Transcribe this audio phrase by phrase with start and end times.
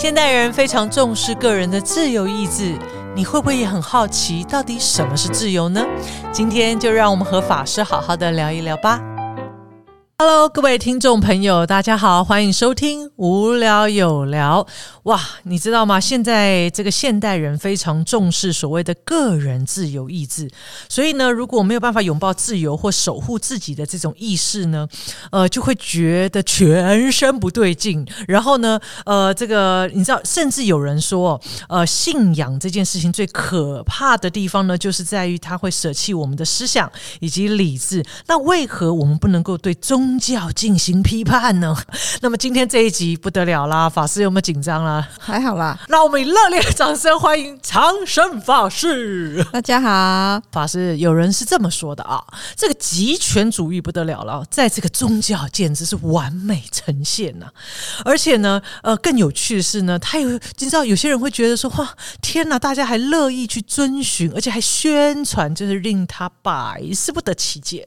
[0.00, 2.74] 现代人非常重视个人的自由意志，
[3.14, 5.84] 你会不会也很好奇，到底什么是自由呢？
[6.32, 8.98] 今天就让我们和法师好好的聊一聊吧。
[10.22, 14.66] Hello，各位听众朋友，大家好，欢迎收听无聊有聊。
[15.04, 15.98] 哇，你知道吗？
[15.98, 20.50] 现在这个现代人非常重视所谓的个人自由意志，
[20.90, 24.86] 所以呢，如果没有办法拥抱自由或守护自己的这种意识呢，
[25.32, 28.06] 呃，就会觉得全身不对劲。
[28.28, 38.04] 然后呢，呃，这个你知道，甚至有人说，呃，信仰这件事情最可怕的地方呢，就是在于它会舍弃我们的思想以及理智。
[38.26, 41.76] 那为何我们不能够对宗教进行批判呢？
[42.22, 45.06] 那么今天这一集不得了啦，法师有没有紧张啦？
[45.18, 49.44] 还好啦，那我们以热烈的掌声欢迎长生法师。
[49.52, 50.42] 大家好。
[50.50, 52.22] 法师，有人是这么说的啊，
[52.56, 57.46] 这个极权主义不得了了，在这个宗教简直是完美呈现呐、
[58.04, 67.86] 而且呢，呃，更有趣的是呢，他有你知道，有些人会觉得说，哇，天哪，大家还乐意去遵循，而且还宣传，就是令他百思不得其解。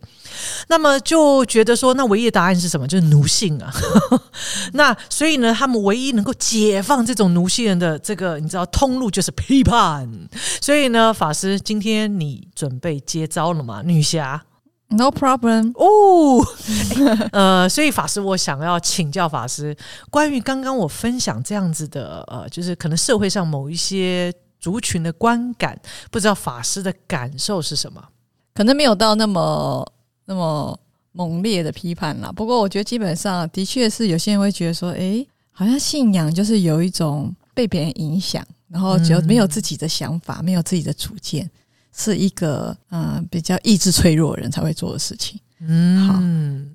[0.67, 2.87] 那么就觉得说，那唯一的答案是什么？
[2.87, 3.73] 就是奴性啊。
[4.73, 10.07] 那所以呢，他们唯一能够解放这种奴性人的这个，你知道通路就是批判。
[10.61, 13.81] 所以呢，法师，今天你准备接招了吗？
[13.83, 14.45] 女侠
[14.89, 15.73] No problem。
[15.73, 16.45] 哦，
[17.33, 19.75] 呃，所以法师，我想要请教法师，
[20.11, 25.79] 关于刚刚我分享这样子的，呃，就是可能社会上某一些族群的观感，
[26.11, 28.03] 不知道法师的感受是什么？
[28.53, 29.83] 可能没有到那么
[30.25, 30.79] 那么
[31.13, 32.31] 猛烈的批判啦。
[32.31, 41.49] 不过我觉得基本上的确是有些人会觉得说，诶，好像信仰就是有一种被别人影响，然后只有没有自己的想法，没有自己的主见，
[41.95, 45.39] 是一个嗯、呃比较意志脆弱的人才会做的事情。
[45.65, 46.19] 嗯，好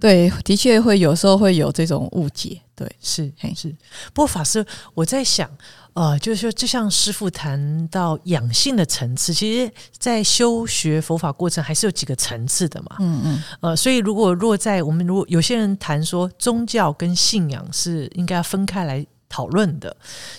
[0.00, 2.58] 对，的确会有时候会有这种误解。
[2.74, 3.68] 对，是嘿是。
[4.14, 5.50] 不过法师，我在想，
[5.94, 12.96] 呃，就是说，就像师傅谈到养性的层次，其实，在修学佛法过程还是有几个层次的嘛。
[13.00, 19.94] 嗯嗯，呃，所以如果落在我们如果有些人谈说宗教跟信仰是应该要分开来讨论的，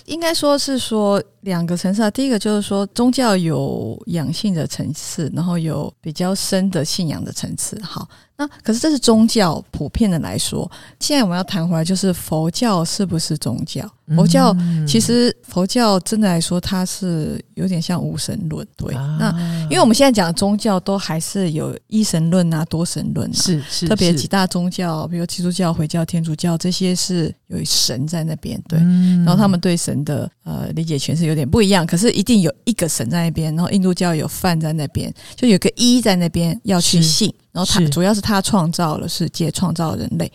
[0.06, 2.10] 应该说是说两个层次啊。
[2.10, 7.80] 第一个就是说宗教有养性的层次，然后有比较深的信仰的层次。
[7.82, 8.08] 好，
[8.40, 10.70] 那可是这是宗教普遍的来说。
[10.98, 13.86] 现在我们要谈回来，就是佛教是不是宗教？
[14.16, 18.66] 佛教、嗯其实佛教真的来说，它是有点像无神论。
[18.76, 23.34] 对，啊那因为我们现在讲的宗教都还是有一神论啊、多神论啊。
[23.34, 28.78] 是是是特别几大宗教，比如基督教、回教、天主教，这些是有神在那边，对。
[28.80, 40.30] 嗯然后他们对神的呃理解诠释有点不一样，可是一定有一个神在那边，然后印度教有梵在那边，就有个一在那边要去信，然后他主要是他创造了世界，创造了人类，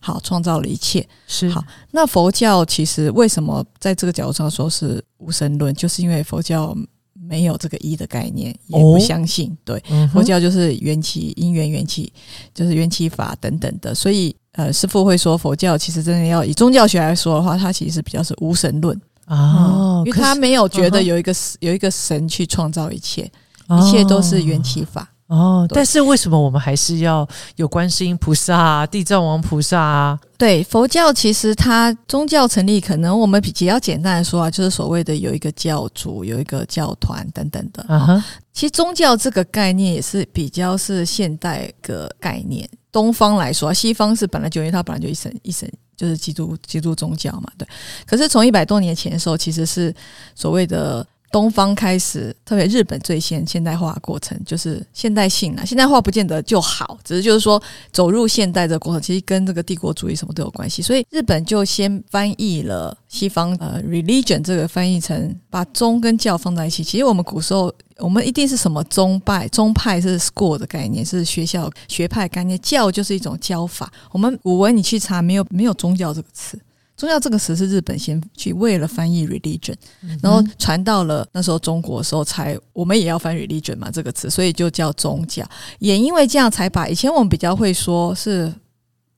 [0.00, 1.06] 好，创造了一切。
[1.26, 6.76] 是好那佛教其实为什么在这个角度上说是无神论，就是因为佛教
[7.14, 9.82] 没有这个一的概念，也哦不相信，对。
[9.90, 12.12] 嗯佛教就是缘起、因缘缘起，
[12.54, 23.22] 就是缘起法等等的，所以呃，师父会说佛教其实真的要以宗教学来说的话，它其实是比较是无神论哦，因为他没有觉得有一个有一个神去创造一切，
[23.68, 25.08] 一切都是缘起法。
[25.28, 30.18] 哦，但是为什么我们还是要有观世音菩萨、啊、地藏王菩萨啊？
[30.36, 37.82] 对佛教，其实它宗教成立，可能我们比较简单的说啊，就是所谓的有一个教主、有一个教团等等的。
[37.88, 42.68] 啊哈，其实宗教这个概念也是比较是现代的概念。
[42.90, 45.66] 东方来说，西方是本来就因为它本来就一神一神，
[46.02, 47.64] 就是基督基督宗教嘛，对。
[48.04, 49.94] 可是从一百多年前的时候，其实是
[50.34, 55.64] 所谓的东方开始，特别日本最先现代化过程，就是现代性啊。
[55.64, 57.60] 现代化不见得就好，只是就是说
[57.90, 60.82] 走入现代的过程，其实跟这个帝国主义什么都有关系。
[60.82, 66.84] 所以日本就先翻译了西方呃 religion 这个翻译成把宗跟教放在一起。
[66.84, 73.90] 其实我们古时候我们一定是什么宗派，宗派是 school 的概念，是学校学派概念，教就是一种教法。
[74.10, 76.58] 我们古文你去查，没有没有宗教这个词。
[77.02, 79.74] 宗教这个词是日本先去为了翻译 religion，
[80.22, 85.44] 然后传到了那时候中国的时候才，我们也要翻 religion 嘛这个词，所以就叫宗教。
[85.80, 88.54] 也因为这样才把以前我们比较会说是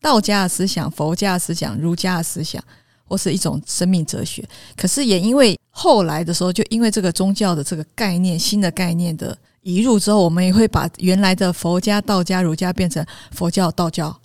[0.00, 2.64] 道家的思想、佛家的思想、儒家的思想，
[3.04, 4.42] 或是一种生命哲学。
[4.74, 14.18] 可是也因为后来的时候，就因为这个宗教的这个概念、新的概念的移入之后，我们也会把原来的佛家、道家、儒家变成佛教、道教，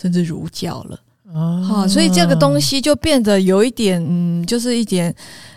[0.00, 1.00] 甚至儒教了。
[1.34, 5.14] 哦好、所以这个东西就变得有一点，嗯，就是一点，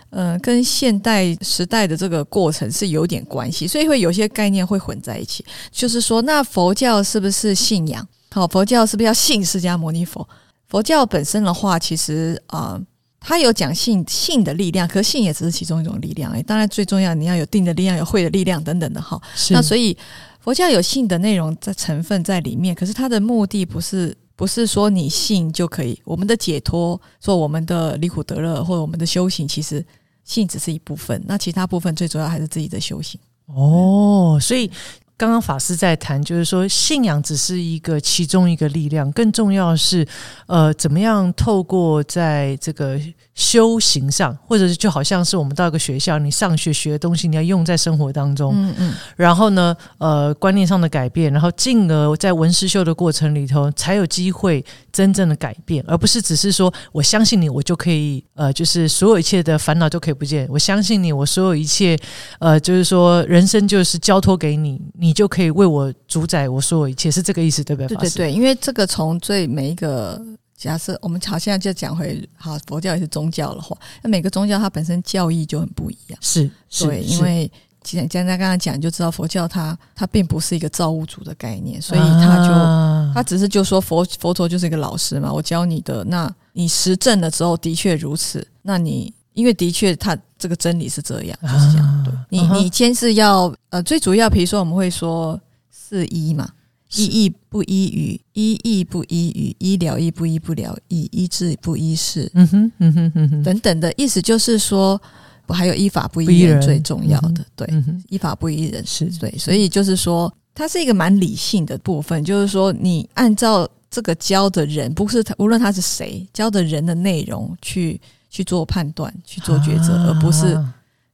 [0.09, 5.43] 呃，跟现代时代的这个过程是有点关系，所以会有些概念会混在一起。
[5.71, 8.07] 就是说，那佛教是不是信仰？
[8.31, 10.27] 好、佛教是不是要信释迦牟尼佛？
[10.67, 12.81] 佛教本身的话，其实啊、呃
[13.27, 16.31] 他有讲信性的力量，可是性也只是其中一种力量。
[16.31, 19.19] 哎，当然最重要你要有定的力量，有会的力量等等的哈。
[19.49, 19.97] 那所以
[20.39, 29.85] 佛教有信的内容在成分在里面，可是它的目的不是不是说你信就可以，我们的解脱，说我们的离苦得乐或者我们的修行，其实
[30.23, 33.19] 信只是一部分，那其他部分最主要还是自己的修行。
[33.47, 34.71] 哦，所以。
[35.17, 40.05] 刚刚法师在谈，就是说信仰只是一个其中一个力量，更重要是，
[40.45, 42.99] 呃，怎么样透过在这个
[43.35, 61.97] 修行上，或者是就好像是我们到一个学校，你上学学的东西，你要用在生活当中，嗯嗯，然后呢，呃，观念上的改变，然后进而在文思修的过程里头，才有机会真正的改变，而不是只是说我相信你，我就可以，呃，就是所有一切的烦恼就可以不见，我相信你，我所有一切，
[62.39, 64.81] 呃，就是说人生就是交托给你。
[64.97, 67.87] 你就可以为我主宰我所有一切，是这个意思，对不对？
[67.89, 70.19] 对对对，因为这个从最每一个
[70.57, 76.19] 假设，我们好现在就讲回好佛教也是宗教的话，那每个宗教它本身教义就很不一样。
[76.21, 76.49] 是，
[76.79, 77.51] 对，因为
[77.83, 89.13] 简简单刚刚讲就知道，佛教它它并不是一个造物主的概念，所以他就他只是就说佛佛陀就是一个老师嘛，我教你的，那你实证了之后的确如此，那你。
[89.35, 92.03] 因为的确，他这个真理是这样，就是这样。
[92.05, 95.37] 对你，你先是要呃，最主要，比如说我们会说
[95.69, 96.49] 四一嘛，
[96.93, 105.01] 一义不医语，医医不医语，医疗医不医不疗医，医治不医事，嗯哼，嗯哼，嗯哼，等等的意思就是说，
[105.47, 107.67] 还有依法不依人最重要的，对，
[108.09, 117.99] 依法不依人是对，所以就是说，它是一个蛮理性的部分，就是说，你按照这个教的人，不是他，无论他是谁教的人的内容去。
[118.27, 120.61] 去做判断，去做抉择，而不是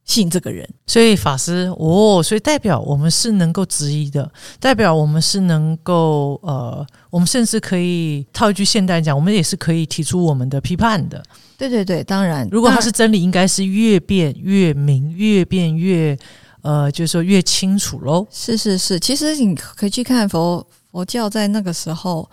[0.04, 0.68] 信这个人。
[0.86, 11.22] 所以法师哦，所以代表我们是能够质疑的，代表我们是能够呃，我们甚至可以套一句现代讲，我们也是可以提出我们的批判的。
[11.56, 16.18] 对对对，当然，如果它是真理，应该是越变越明，越变越
[16.62, 18.26] 呃，就是说越清楚喽。
[18.30, 22.28] 是是是，其实你可以去看佛佛教在那个时候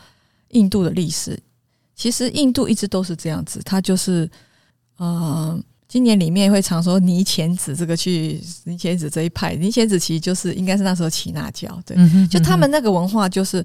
[0.50, 1.40] 印度的历史，
[1.96, 4.30] 其实印度一直都是这样子，它就是。
[5.02, 11.98] 嗯，今年里面会常说泥钱子这个去泥钱子这一派，泥钱子其实就是应该是那时候齐那教，对，
[12.28, 13.64] 就他们那个文化就是，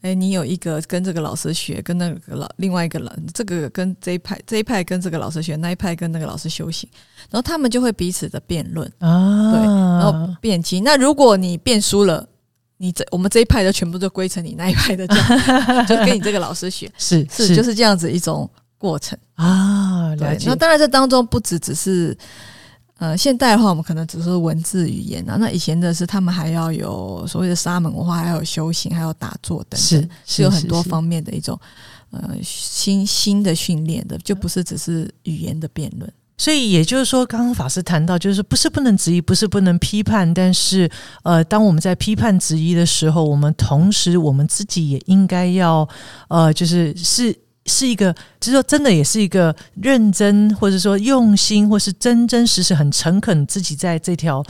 [0.00, 6.88] 哎，你有一个跟这个老师学，跟那个老另外一个人，这个跟这一派这一派跟这个老师学，那一派跟那个老师修行，
[7.28, 10.82] 然后他们就会彼此的辩论啊，对，然后辩经。
[10.82, 12.26] 那如果你辩输了，
[12.78, 15.06] 你这我们这一派就全部都归成你那一派的，
[15.86, 18.50] 就跟你这个老师学，是是就是这样子一种。
[18.86, 22.16] 过程啊，了解，那当然这当中不只只是，
[22.98, 25.36] 呃，现代的话，我们可能只是文字语言啊。
[25.40, 31.58] 那以前的是，他们还要有所谓的沙门文化，还有修行，还有打坐等等，是有很多方面的一种
[32.12, 36.08] 呃新新的训练的，就不是只是语言的辩论。
[36.38, 40.88] 所以也就是说，刚刚法师谈到，就是不是不能质疑，不是不能批判，但是
[41.24, 45.86] 呃，当我们在批判质疑的时候，我们同时我们自己也应该要
[46.28, 47.36] 呃，就是是。
[47.66, 54.44] 是一个，就是说，真的也是一个认真，或者说用心，或是真真实实很诚恳，自己在这条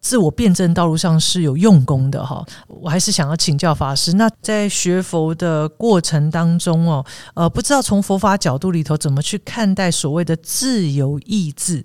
[0.00, 2.44] 自我辩证道路上是有用功的哈。
[2.66, 7.04] 我还是想要请教法师，那在学佛的过程当中哦，
[7.34, 11.84] 呃，不知道从佛法角度里头怎么去看待所谓的自由意志，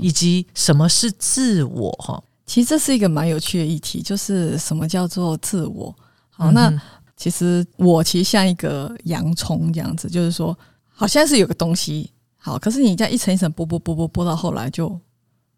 [0.00, 2.22] 以及什么是自我哈？
[2.44, 5.94] 其实这是一个蛮有趣的议题，就是什么叫做自我？
[6.30, 6.72] 好，那。
[7.16, 10.56] 其实我其实像一个洋葱这样子，就是说，
[10.86, 15.00] 好像是有个东西好，可是你在一层一层剥剥剥剥剥到后来，就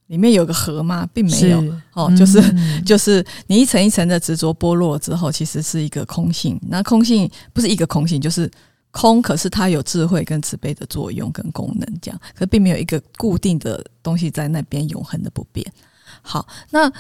[0.06, 1.04] 里面有个核吗？
[1.12, 1.62] 并没有
[1.94, 2.40] 哦，就是
[2.86, 6.58] 就是你一层一层的执着剥落之后，其实是一个空性。
[6.68, 8.48] 那空性不是一个空性，就是
[8.92, 15.66] 空，可是它有智慧跟慈悲的作用跟功能，这样，可并没有一个固定的东西在那边永恒的不变。
[16.22, 16.90] 好，那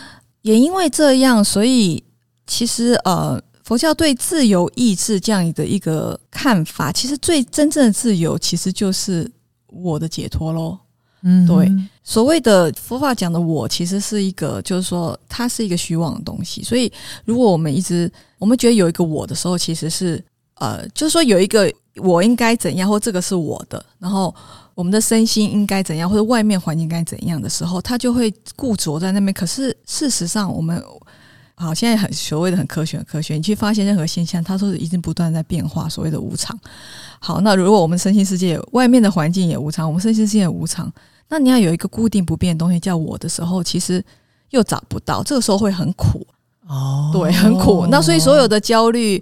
[0.42, 2.02] 也因为这样，所以
[2.44, 3.40] 其实呃。
[3.68, 9.30] 佛教对自由意志这样的一个看法，其实最真正的自由，其实就是
[9.66, 10.78] 我的解脱喽。
[11.20, 11.70] 嗯，对，
[12.02, 16.62] 所谓的佛法讲的我，其实是一个，就是说它是一个虚妄的东西。
[16.62, 16.90] 所以，
[17.26, 24.34] 如果我们一直我们觉得有一个我的时候，其实是呃，就是说有一个我应该怎样，或这个是我的，然后
[24.74, 29.30] 我们的身心应该怎样，或者外面环境该怎样的时候，它就会固着在那边。
[29.34, 30.82] 可是事实上，我们
[31.58, 35.88] 好，现在很所谓的很科学，科学，你去发现任何现象，它都是已经不断在变化。
[35.88, 36.56] 所谓的无常。
[37.18, 40.90] 好，那如果我们身心世界外面的环境也无常，我们身心世界也无常，
[41.28, 44.04] 那你要有一个固定不变的东西叫我的时候，其实
[44.50, 46.24] 又找不到，这个时候会很苦。
[46.68, 47.86] 哦，对，很苦。
[47.90, 49.20] 那所以所有的焦虑，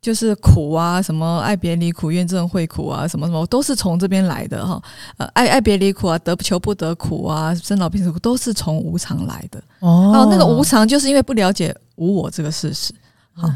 [0.00, 4.80] 就是苦啊，什么爱别离苦、怨憎会苦啊，什么什么都是从这边来的哈。
[5.16, 9.62] 呃，爱爱别离苦啊，得不求不得苦啊，生老病死苦都是从无常来的。
[9.80, 12.94] 哦，那个无常就是因为不了解无我这个事实。
[13.32, 13.48] 好，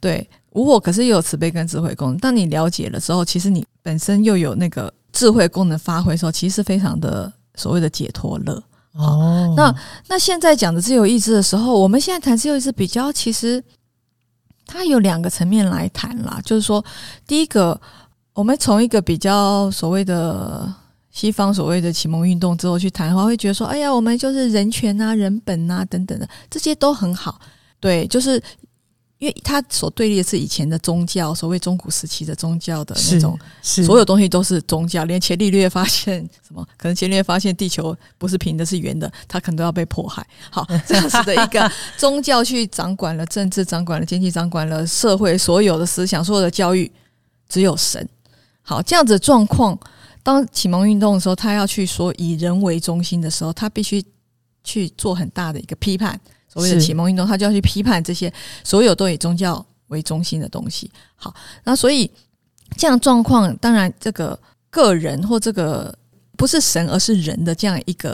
[0.00, 2.18] 对，无我可是又有慈悲跟智慧功能。
[2.18, 8.62] 当你了解了之后，其实你本身又有那个智慧功能发挥的时候，其实非常的所谓的解脱乐。
[8.92, 9.74] 哦，那
[10.08, 13.62] 那现在讲的自由意志的时候，我们现在谈自由意志比较，其实
[14.70, 16.40] 它有两个层面来谈啦。
[16.44, 16.84] 就是说，
[17.26, 17.80] 第一个，
[18.32, 20.72] 我们从一个比较所谓的
[21.10, 27.40] 西方所谓的启蒙运动之后去谈的话，会觉得说，哎呀，我们就是人权啊、人本啊等等的，这些都很好。
[27.80, 28.40] 对，就是。
[29.20, 40.26] 因为他所对立的是以前的宗教，所谓中古时期的宗教的那种，所有东西都是宗教，连伽利略发现什么，可能伽利略发现地球不是平的，是圆的，他可能都要被迫害。
[40.50, 46.90] 好， 这样子的一个宗教去掌管了政治，掌管了经济，掌管了社会所有的思想，所有的教育，
[47.46, 48.08] 只有神。
[48.62, 49.78] 好，这样子状况，
[50.22, 54.02] 当启蒙运动的时候，他要去说以人为中心的时候，他必须
[54.64, 56.18] 去做很大的一个批判。
[56.52, 58.32] 所谓的启蒙运动，他就要去批判这些
[58.64, 60.90] 所有都以宗教为中心的东西。
[61.14, 62.10] 好，那所以
[62.76, 64.36] 这样状况，当然这个
[64.68, 65.96] 个人或这个
[66.36, 68.10] 不是神而是人的这样一个，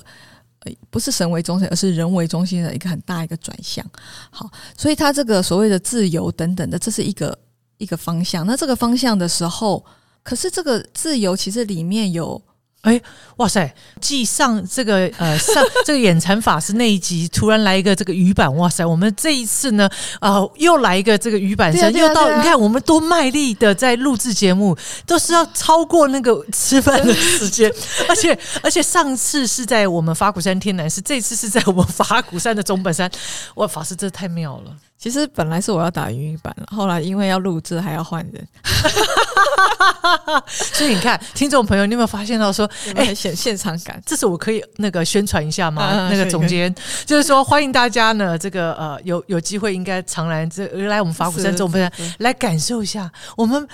[0.60, 3.84] 呃，不是神为中心，而是人为中心的一个很大一个转向。
[4.30, 7.38] 好，所以他这个所谓的自由等等的，这是一个
[7.78, 8.46] 一个方向。
[8.46, 9.82] 那这个方向的时候，
[10.22, 12.42] 可是这个自由其实里面有。
[12.86, 13.00] 哎，
[13.38, 13.68] 哇塞！
[14.00, 18.86] 继上这个呃上这个眼禅法师那一集，突然来一个这个鱼板，哇塞！
[18.86, 19.90] 我们这一次呢，
[20.20, 27.68] 呃，又来一个这个鱼板声，又到你看我们多卖力的在录制节目，都是要超过那个吃饭的时间，
[28.08, 33.10] 而且而且上次是在我们法鼓山天南寺，这次是在我们法鼓山的中本山，
[33.56, 34.76] 哇，法师真的太妙了。
[34.98, 38.48] 其实本来是我要打语音版了，后来因为要录制还要换人，
[40.48, 46.08] 所以你看，听众朋友，你有没有发现到说，哎，现现场感，这是我可以那个宣传一下吗？
[46.10, 46.74] 那个总监
[47.04, 53.68] 就是说，欢迎大家呢，这个呃，有有机会应该常来这来我们法鼓山中分山来感受一下我们。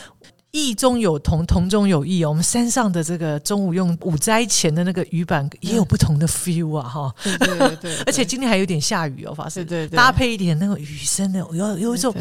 [0.53, 2.29] 异中有同，同中有异哦。
[2.29, 7.15] 我们山上的这个中午用午斋前的那个鱼板也有不同的 feel 啊，哈。
[7.25, 9.65] 对对对， 而且今天还有点下雨哦，发生。
[9.65, 12.15] 对对，搭配一点那个雨声的，有有一种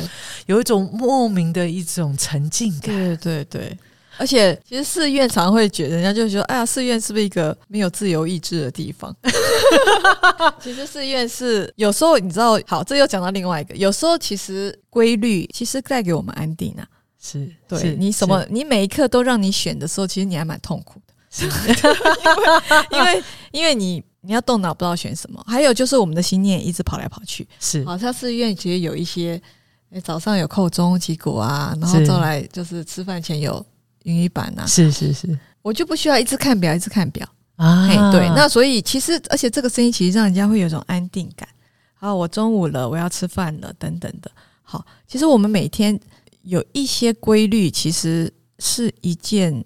[0.45, 2.95] 有一种莫名的一种沉浸感。
[2.95, 3.77] 对对对，
[4.17, 9.13] 而且其实寺院常会觉得，人家就说，哎呀，寺院是不是一个没有自由意志的地方？
[10.63, 16.87] 其实寺院是有时候你知道，好，这又讲到另外一个，有时候其实规律其实带给我们安定啊。
[17.23, 21.13] 是对你什么，你每一刻都让你选的时候，其实你还蛮痛苦的，
[22.91, 25.39] 因为因为你你要动脑，不知道选什么。
[25.47, 29.39] 还有就是我们的心念一直跑来跑去，是好像寺院其实有一些，
[30.03, 33.63] 早上有扣钟击鼓啊，然后再来就是吃饭前有
[34.03, 37.87] 云雨板啊，是是是，我就不需要一直看表，一直看表啊。
[38.11, 41.47] 对，那所以其实而且这个声音其实让人家会有一种安定感。
[41.93, 44.31] 好，我中午了，我要吃饭了，等等的。
[44.63, 45.99] 好，其实我们每天。
[46.43, 49.63] 有一些规律，其实是一件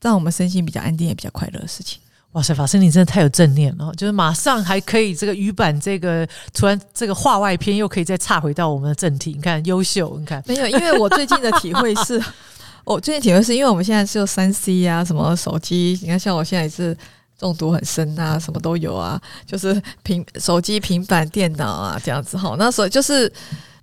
[0.00, 2.00] 让我们身心比较安定也比较快乐的事情。
[2.32, 6.24] 哇塞，法师你真的太有正念了，就是马上还可以这个语版这个
[6.54, 9.32] 突然这个话外篇又可以再岔回到我们的正题。
[9.32, 10.66] 你看，优秀，你看没有？
[10.68, 12.22] 因为我最近的体会是，
[12.84, 16.96] 我最近体会是因为我们现在是用三 C 啊，什么手机，你看像我现在也是
[17.36, 22.54] 中毒很深啊，什么都有啊，就是平手机、平板电脑啊这样子哈。
[22.56, 23.32] 那所以就是。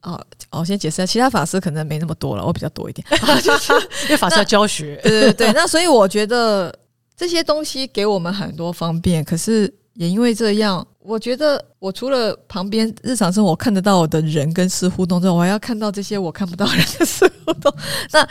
[0.04, 0.20] 哦，
[0.52, 3.06] 我先解释下，其他法师可能没那么多了，我比较多一点，
[4.04, 5.00] 因为法师要教学。
[5.04, 6.74] 对对对，那所以我觉得
[7.16, 17.74] 这些东西给我们很多方便，可是也因为这样，我觉得我除了旁边日常生活看得到我的人跟事互动之外，我还要看到这些我看不到人的事互动。
[18.12, 18.30] 那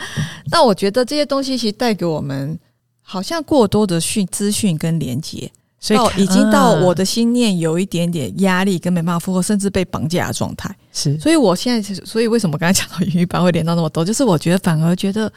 [0.49, 2.57] 那我觉得这些东西其实带给我们
[3.01, 5.51] 好像过多的讯资讯跟连接。
[5.79, 10.75] 所以已经到我的心念有一点点压力，跟没办法负荷，甚至被绑架的状态。
[10.91, 14.03] 是，所以我现在，所以为什么刚才讲到语板会连到那么多？
[14.03, 15.31] 就是我觉得反而觉得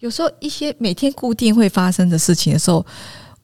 [0.00, 2.84] 有时候一些每天固定会发生的事情的时候，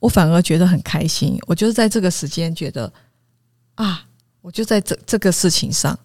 [0.01, 1.39] 我反而觉得很开心。
[1.47, 2.93] 我就是在这个时间觉得
[3.77, 4.03] 啊，
[4.43, 5.97] 我就在这这个事情上，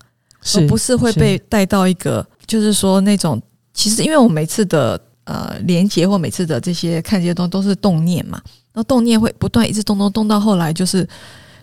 [0.56, 3.42] 而不是会被带到一个，就是说那种
[3.74, 8.42] 其实因为我每次的呃连接或每次的这些看这些东西都是动念嘛。
[8.74, 11.08] 那动念会不断一直动动动到后来，就是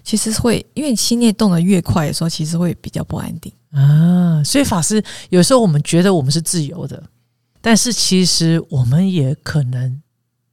[0.03, 4.43] 其实会因为心念动得越快的时候，其实会比较不安定啊。
[4.43, 7.03] 所以法师有时候我们觉得我们是自由的，
[7.61, 10.01] 但是其实我们也可能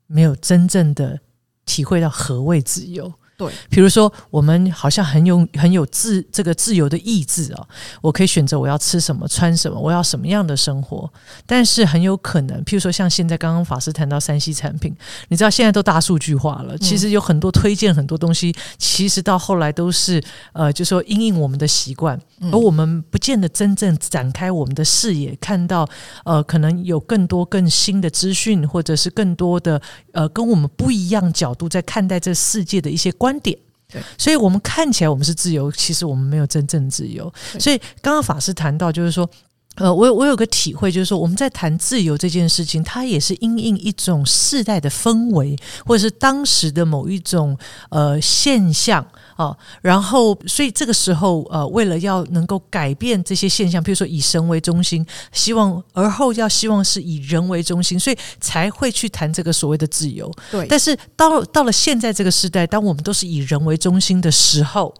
[0.07, 1.17] 没有真正的
[1.65, 3.11] 体会到何谓自由。
[3.37, 7.67] 对，比如说，我们好像很有很有自这个自由的意志哦，
[8.01, 11.11] 我可以选择我要吃什么、穿什么，我要什么样的生活。
[11.45, 14.95] 但是很有可能，譬如说像现在刚刚法师谈到三 C 产品，
[15.27, 20.23] 你知道现在都大数据化了，其实有很多推荐很多东西，其实到后来都是
[20.53, 22.17] 呃，就说因应我们的习惯，
[22.53, 25.85] 而我们不见得真正展开我们的视野，看到
[26.23, 29.81] 呃，可能有更多更新的资讯，或者是更多的
[30.13, 33.11] 呃，跟我们不一样角度在看待这世界的一些。
[33.24, 33.57] 观点，
[33.91, 37.31] 对，所以我们看起来我们是自由，其实我们没有真正自由。
[37.59, 39.29] 所以刚刚法师谈到，就是说。
[39.75, 47.57] 呃，我我有个体会，就是说我们在谈自由这件事情，它也是因应一种世代的氛围，或者是当时的某一种
[47.89, 49.05] 呃现象
[49.35, 49.55] 啊。
[49.81, 60.31] 然后，所以这个时候，呃，为了要能够改变这些现象，比如说以神为中心，希望而后要希望是以人为中心，所以才会去谈这个所谓的自由。
[60.51, 64.93] 对，但是到到了现在这个时代，当我们都是以人为中心的时候。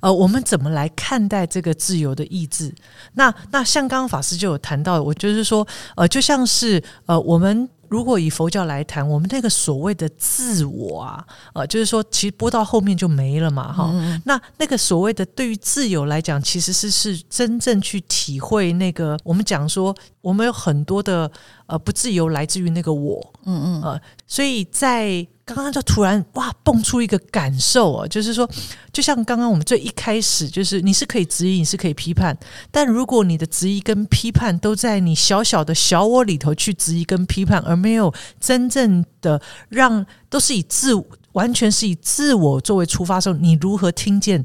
[0.00, 2.74] 呃，我们怎么来看待这个自由的意志？
[3.14, 13.94] 那那像刚刚法师就有谈到，我就是说，呃，就像是呃，我们如果以佛教来谈，我们那个所谓的自我啊，呃，就是说，其实播到后面就没了嘛，哈。
[14.24, 21.30] 那那个所谓的对于自由来讲，其实是是真正去体会那个，我们讲说，我们有很多的
[21.66, 25.26] 呃不自由来自于那个我，嗯嗯，呃，所以在。
[25.46, 28.48] 刚刚就突然哇蹦出一个感受啊，就是说，
[28.90, 32.34] 就像刚刚我们最一开始，就是你是可以质疑，你是可以批判，
[32.70, 40.94] 但如果你的质疑跟批判都在你小小的小我里头去质疑跟批判，而没有真正的让都是以自
[41.32, 44.42] 完全是以自我作为出发的时候，你如何听见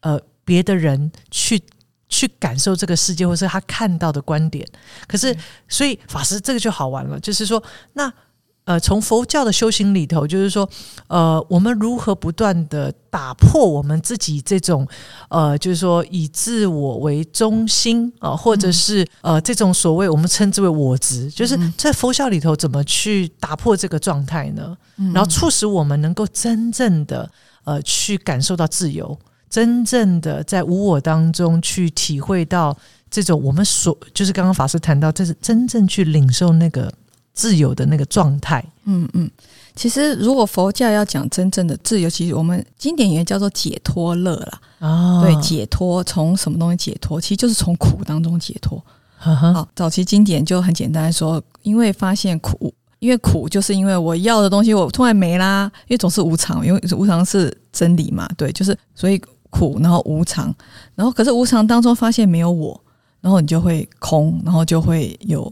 [0.00, 1.62] 呃别的人去
[2.10, 4.68] 去感受这个世界，或是他看到的观点？
[5.08, 5.34] 可是，
[5.66, 7.62] 所以法师这个就好玩了，就是说
[7.94, 8.12] 那。
[8.64, 10.68] 呃，从佛教的修行里头，就是说，
[11.08, 14.86] 呃，我们如何不断的打破我们自己这种，
[15.30, 24.76] 呃，就是说以自我为中心啊，或者是呃这种所谓我们称之为我执，就是在佛教里头怎么去打破这个状态呢？
[25.12, 27.28] 然后促使我们能够真正的
[27.64, 29.18] 呃去感受到自由，
[29.50, 32.76] 真正的在无我当中去体会到
[33.10, 36.92] 这种我们所就是刚刚法师谈到，这是真正去领受那个。
[37.34, 39.30] 自由的那个状态，嗯嗯，
[39.74, 45.22] 其实如果佛教要讲真正的自由，其实我们经典也叫做解脱乐啦啊。
[45.22, 47.18] 对，解脱从什么东西解脱？
[47.18, 48.82] 其实就是从苦当中解脱。
[49.16, 58.28] 好，早期经典就很简单说，因为发现苦，因为苦就是因为我要的东西我突然没啦，因为总是无常，因为无常是真理嘛。
[58.36, 59.18] 对，就是所以
[59.48, 60.54] 苦，然后无常，
[60.94, 62.78] 然后可是无常当中发现没有我，
[63.22, 65.50] 然后你就会空，然后就会有。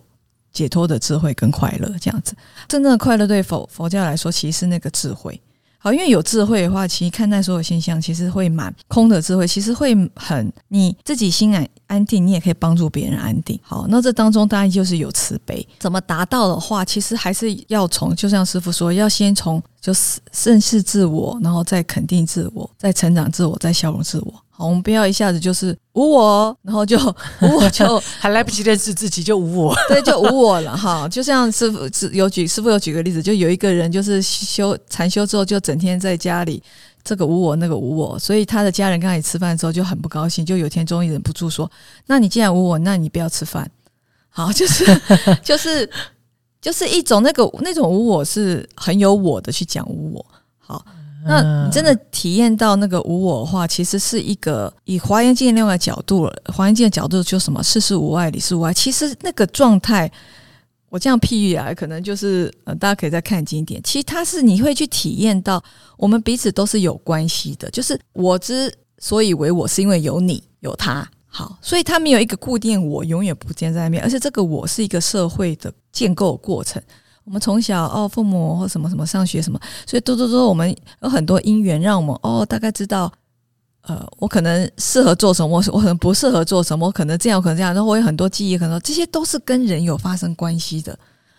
[0.52, 2.34] 解脱的智慧跟快乐，这样子，
[2.68, 5.40] 真正的快乐对佛佛教来说，其实是那个智慧。
[5.78, 13.58] 好，因为有智慧的话，其实看待所有现象，其实会满空的智慧，其实会很你自己心安安定，你也可以帮助别人安定。
[13.60, 24.32] 好，那这当中当然就是有慈悲，怎么达到的话，其实还是要从，就像师傅说，要先从就是认识自我，然后再肯定自我，再成长自我，再消融自我。
[24.50, 26.96] 好我们不要一下子就是无我，然后就
[27.42, 31.08] 无我就还来不及认识自己就无我， 对，就无我了哈。
[31.08, 31.78] 就像师傅
[32.12, 36.62] 有举师傅有举个例子，就有一个人就是修禅修之后，就整天在家里
[37.02, 41.70] 这个无我那个无我，所以他的家人跟他一起吃饭之后就很不高兴，就有天终于忍不住说
[42.06, 43.70] ：“那你既然无我，那你不要吃饭。”
[44.28, 44.84] 好，就是
[45.42, 45.90] 就是
[46.60, 50.26] 就是一种那个那种无我是很有我的去讲无我，
[50.58, 50.84] 好。
[51.22, 58.72] 那你真的体验到那个无我的话，其实是一个以华严经另外角度了，华严经的角度就什么世事无碍，理事无碍。
[58.72, 60.10] 其实那个状态，
[60.90, 63.82] 我这样譬喻啊，可能就是呃，大家可以再看经典。
[63.82, 65.62] 其实它是你会去体验到，
[65.96, 67.70] 我们彼此都是有关系的。
[67.70, 71.08] 就是我之所以为我，是因为有你有他。
[71.32, 74.02] 好，所以他没有一个固定我，永远不见在那边。
[74.02, 76.82] 而且这个我是一个社会的建构过程。
[77.22, 83.12] 我们从小哦，父母或什么什么上学什么，所以多多多，我们有很多因缘，让我们哦大概知道，
[83.82, 90.96] 呃，我可能适合做什么，我可能不适合做什么，我可能这样，可能这样，然后我有很多记忆，可能这些都是跟人有发生关系的，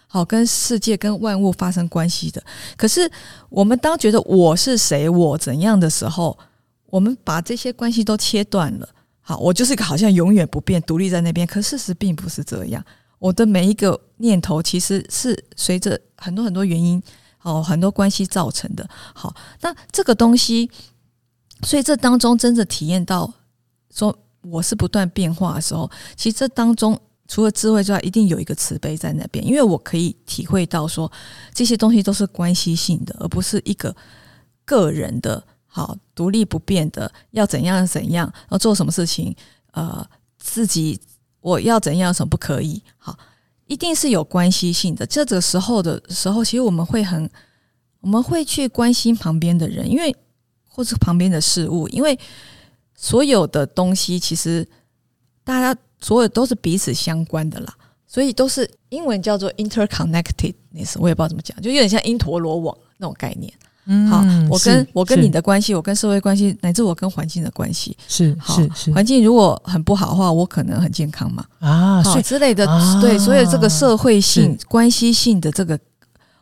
[0.07, 2.43] 好，跟世界跟万物发生关系的。
[2.75, 3.09] 可是
[3.49, 6.37] 我们当觉得我是谁，我怎样的时候，
[6.87, 8.89] 我们把这些关系都切断了。
[9.21, 12.83] 好，我就是一个好像永远不变、独立在那边，可事实并不是这样。
[13.19, 17.01] 我的每一个念头，其实是随着很多很多原因，
[17.43, 18.85] 哦，很多关系造成的。
[19.13, 20.69] 好，那这个东西，
[21.63, 23.31] 所以这当中真的体验到，
[23.93, 31.11] 说我是不断变化的时候，其实这当中除了智慧之外，一定有一个慈悲在那边，因为我可以体会到说，
[31.53, 33.95] 这些东西都是关系性的，而不是一个
[34.65, 35.43] 个人的。
[35.73, 39.33] 好独立不变的，要怎样怎样，要做什么事情，
[39.71, 40.05] 呃，
[40.37, 40.99] 自己
[41.39, 42.83] 我要怎样，什么不可以？
[42.97, 43.17] 好，
[43.67, 45.05] 一定是有关系性的。
[45.05, 47.29] 这个时候的时候，其实我们会很，
[48.01, 50.13] 我们会去关心旁边的人，因为
[50.73, 52.17] 或是旁边的事物，因为
[52.95, 54.65] 所有的东西其实
[55.43, 57.73] 大家所有都是彼此相关的啦，
[58.07, 63.51] 所以都是英文叫做 interconnectedness，我也不知道怎么讲，就有点像因陀罗网那种概念。
[63.85, 68.93] 嗯好，我跟我跟你的关系，我跟社会关系，乃至我跟环境的关系，是好是是。
[68.93, 73.01] 环境如果很不好的话，我可能很健康嘛，啊，所以好之类的，啊。
[73.01, 75.77] 对，所以这个社会性、关系性的这个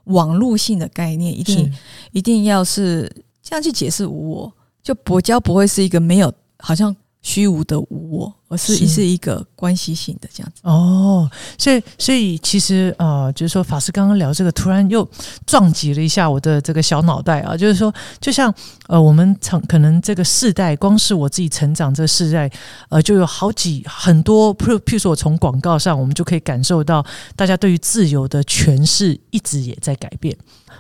[0.04, 1.74] 网络性的概念，一定
[2.12, 3.10] 一定要是
[3.42, 10.62] 这样去解释无我，就比较不会是一个没有好像虚无的无我，而是是是一个关系性的这样子。
[10.64, 15.08] 哦，所以所以其实呃，就是说法师刚刚聊这个，突然又
[15.46, 18.54] 撞击了一下我的这个小脑袋啊，就是说，就像
[18.88, 22.50] 呃，我们成可能这个世代，光是我自己成长这个世代，
[22.88, 30.36] 呃，就有好几很多，譬如譬如说，我从广告上，我们就可以感受到大家对于自由的诠释一直也在改变。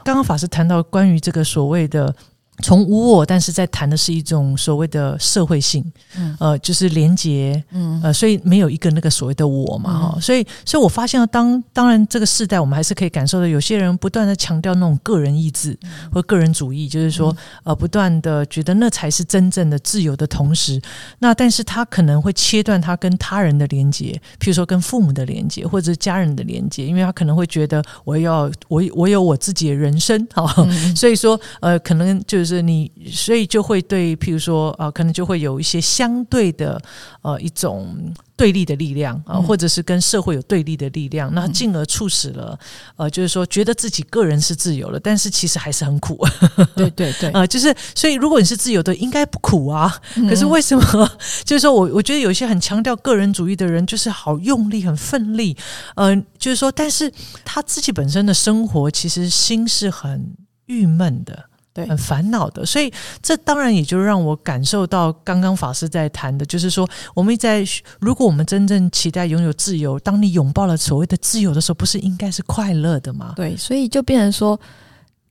[0.05, 2.15] 刚刚法师谈到关于这个所谓的。
[2.61, 5.83] 从无我，但是在谈的是一种所谓的社会性，
[6.17, 6.35] 嗯。
[6.39, 7.99] 呃，就是连结，嗯。
[8.03, 15.77] 呃，所以没有一个那个所谓的我嘛，哈、所以，所以我发现，当当然这个时代，我们还是可以感受到，有些人不断的强调那种个人意志
[16.11, 20.81] 或个人主义，就是说，呃，不断的觉得那才是真正的自由的同时，
[21.19, 30.95] 那但是他可能会切断他跟他人的连接，譬如说跟父母的连接，或者是家人的连接，因为他可能会觉得我要我我有我自己的人生，哈、嗯。
[30.95, 36.81] 所以说，呃，可能就是你，所以就会对，譬如说，呃，可能就会有一些相对的，
[37.21, 42.57] 呃，一种对立的力量啊、或者是跟社会有对立的力量，那进而促使了，
[42.95, 46.25] 呃，就是说，觉得自己个人是自由了，但是其实还是很苦，
[46.75, 50.27] 对对对， 呃，就是，所以如果你是自由的，应该不苦啊，嗯。
[50.27, 51.11] 可是为什么？
[51.43, 55.55] 就是说我我觉得有一些很强调个人主义的人，就是好用力、很奋力，
[55.95, 57.11] 呃，就是说，但是
[57.43, 60.33] 他自己本身的生活其实心是很
[60.67, 61.48] 郁闷的。
[61.73, 67.63] 对很烦恼的，所以这当然也就让我感受到刚刚法师在谈的，就是说，我们在
[67.99, 73.33] 如果我们真正期待拥有自由，当你拥抱了所谓的自由的时候，不是应该是快乐的吗？
[73.35, 74.59] 对，所以就变成说，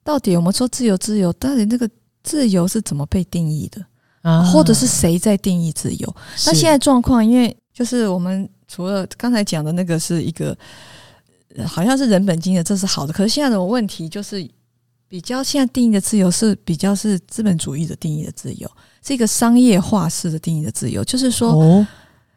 [0.05, 1.90] 到底我们说自由自由，到底那个
[2.22, 3.85] 自由是怎么被定义的，
[4.22, 6.16] 啊或者是谁在定义自由？
[6.46, 10.57] 那现在状况，因为就是我们除了刚才讲的那个是一个，
[11.57, 13.12] 呃好像是人本经的，这是好的。
[13.12, 14.48] 可是现在的问题就是，
[15.09, 18.71] 比较现在定义的自由是比较是资本主义的定义的自由，
[19.03, 21.03] 是一个商业化式的定义的自由。
[21.03, 21.87] 就是说，哦，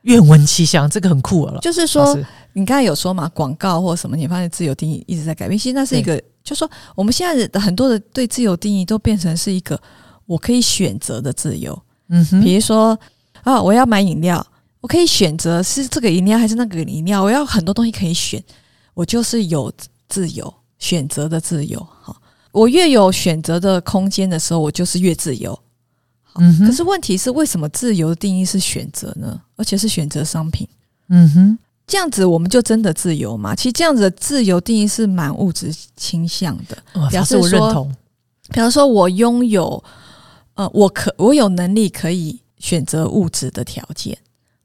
[0.03, 1.59] 愿闻其详，这个很酷了。
[1.59, 2.17] 就是说，
[2.53, 5.59] 你刚才有说嘛，广告或什么，你发现自由定义一直在改变。
[5.59, 9.79] 其实那是一个，就说我们现在的很多的对自由定义都变成是一个
[10.25, 11.77] 我可以选择的自由。
[12.07, 12.97] 嗯哼，比如说
[13.43, 14.45] 啊，我要买饮料，
[14.79, 18.41] 我可以选择是这个饮料还是那个饮料，我要很多东西可以选，
[18.93, 19.71] 我就是有
[20.07, 21.85] 自由选择的自由。
[22.01, 22.20] 好，
[22.51, 25.57] 我越有选择的空间的时候，我就是越自由。
[26.35, 29.41] 嗯可是问题是，为什么自由的定义是选择呢？
[29.57, 30.67] 而且是选择商品？
[31.09, 33.53] 嗯哼，这样子我们就真的自由吗？
[33.53, 37.09] 其实这样子的自由定义是蛮物质倾向的。
[37.09, 37.93] 表示我认同。
[38.49, 39.83] 比方说，我拥有，
[40.55, 44.17] 呃，我可我有能力可以选择物质的条件，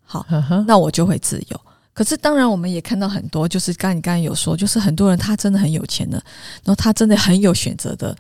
[0.05, 1.61] 好，呵呵那我就会自由。
[1.97, 6.23] 可是当然，我们也看到很多，就是刚你刚才有说，就是很多人他真的很有钱的，
[6.63, 8.15] 然后他真的很有选择的，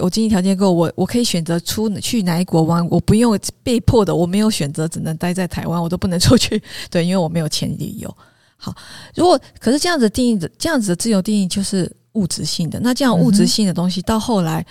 [0.00, 8.16] 我经济条件够，我我可以选择出去哪一国玩，我不用被迫的，我没有选择，只能待在台湾，我都不能出去， 对，因为我没有钱旅游。
[8.56, 8.72] 好，
[9.16, 14.64] 如果可是这样子定义的，这样子的自由定义就是物质性的，那这样物质性的东西到后来，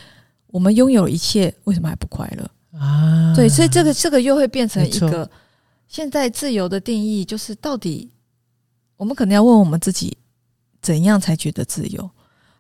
[0.48, 2.80] 我们拥有一切，为什么还不快乐？
[2.80, 5.30] 啊，对，所以这个这个又会变成一个
[5.90, 8.10] 现在自由的定义，就是到底
[9.00, 10.16] 我们可能要问我们自己，
[10.82, 12.08] 怎样才觉得自由？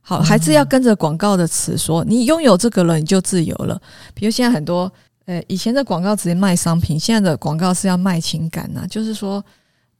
[0.02, 3.80] 好，还是要跟着广告的词说，你拥有这个了，你就自由了。
[4.14, 4.92] 比如现在很多，
[5.26, 9.44] 呃，以前的广告直接卖商品，现在的广告是要卖情感呐、就是说。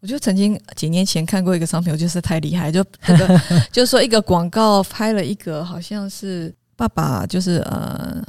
[0.02, 8.24] 我就曾经几年前看过一个商品，我就是太厉害，就这个 就是说一个广告拍了一个好像是爸爸，就是呃，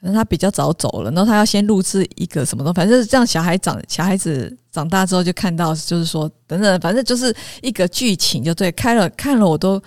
[0.00, 3.26] 可能他比较早走了，然后他要先录制一个什么东西，反正这样。
[3.26, 9.80] 小孩长小孩子长大之后就看到，就是说等等，反正就是一个剧情，就对，开了看了我都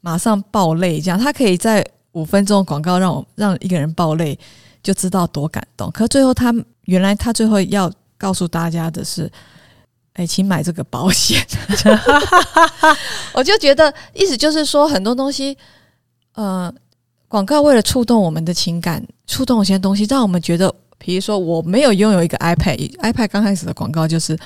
[0.00, 4.38] 马上爆泪，这样他可以在五分钟广告让我让一个人爆泪，
[4.82, 5.90] 就知道多感动。
[5.90, 6.52] 可最后他
[6.86, 9.30] 原来他最后要告诉大家的是。
[10.14, 11.42] 哎，请买这个保险。
[13.32, 15.56] 我就觉得，意思就是说，很多东西，
[16.34, 16.70] 呃，
[17.28, 24.38] 广告为了触动我们的情感，触动一些东西，让我们觉得，比如说我没有拥有一个 iPad，iPad 刚开始的广告就是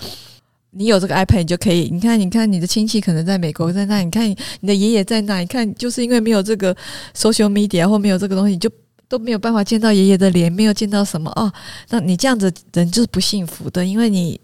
[0.71, 6.73] 你有这个 iPad 你就可以，你看，你看你的亲戚可能在美国在那，你看你的爷爷在那，你看就是因为没有这个
[7.17, 8.71] social media 或没有这个东西，你就
[9.09, 11.53] 都没有办法见到爷爷的脸，没有见到什么哦，
[11.89, 14.41] 那你这样子人就是不幸福的，因为你。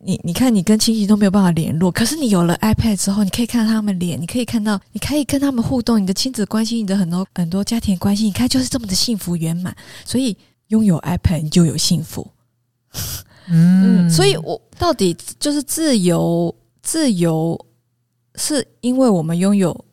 [0.00, 9.76] 你你看，你跟亲戚都没有办法联络，可是你有了 iPad 之后，你可以看到他们脸，你可以看到，你可以跟他们互动，你的亲子关系，你的很多很多家庭关系，你看就是这么的幸福圆满。
[10.04, 10.36] 所以
[10.68, 12.26] 拥有 iPad 你就有幸福。
[13.48, 17.58] 嗯，所以我到底就是自由，自由
[18.36, 19.84] 是因为我们拥有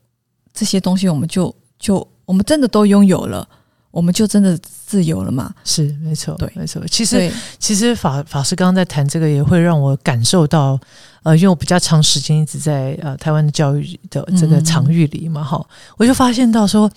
[0.53, 3.47] 这些东西，我们就就我们真的都拥有了。
[3.95, 5.49] 我们就真的自由了嘛？
[5.63, 6.86] 是没错，对，没错。
[6.86, 10.77] 其实，其实法法师刚刚在谈这个，也会让我感受到，
[11.23, 16.91] 呃，因为我比较长时间一直在呃台湾的教育的这个场域里嘛，哈，我就发现到说，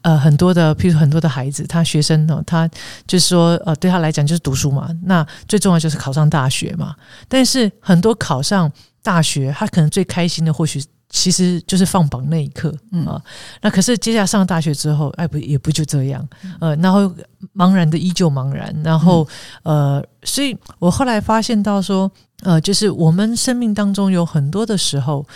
[0.00, 2.66] 呃，很多的，譬如很多的孩子，他学生呢，他
[3.06, 6.96] 就是说，呃，对他来讲就是读书嘛，那最重要就是考上大学嘛。
[7.28, 8.72] 但是很多考上
[9.02, 10.82] 大学，他可能最开心的或许。
[11.10, 12.72] 其实就是放榜那一刻
[13.04, 13.20] 啊，
[13.60, 16.26] 那可是接下来上大学之后，哎不也不就这样，
[16.60, 17.12] 呃，然后
[17.54, 19.26] 茫然的依旧茫然，然后
[19.64, 22.10] 呃，所以我后来发现到说，
[22.42, 25.26] 呃，就是我们生命当中有很多的时候，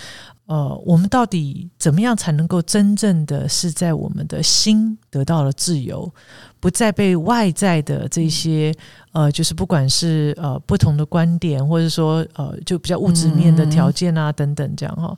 [0.47, 6.09] 呃，我们到底怎么样才能够真正的是在我们的心得到了自由？
[6.65, 8.75] 不再被外在的这些
[9.13, 15.15] 呃，就是不管是呃不同的观点，或者说呃就比较物质面的条件啊等等这样哈，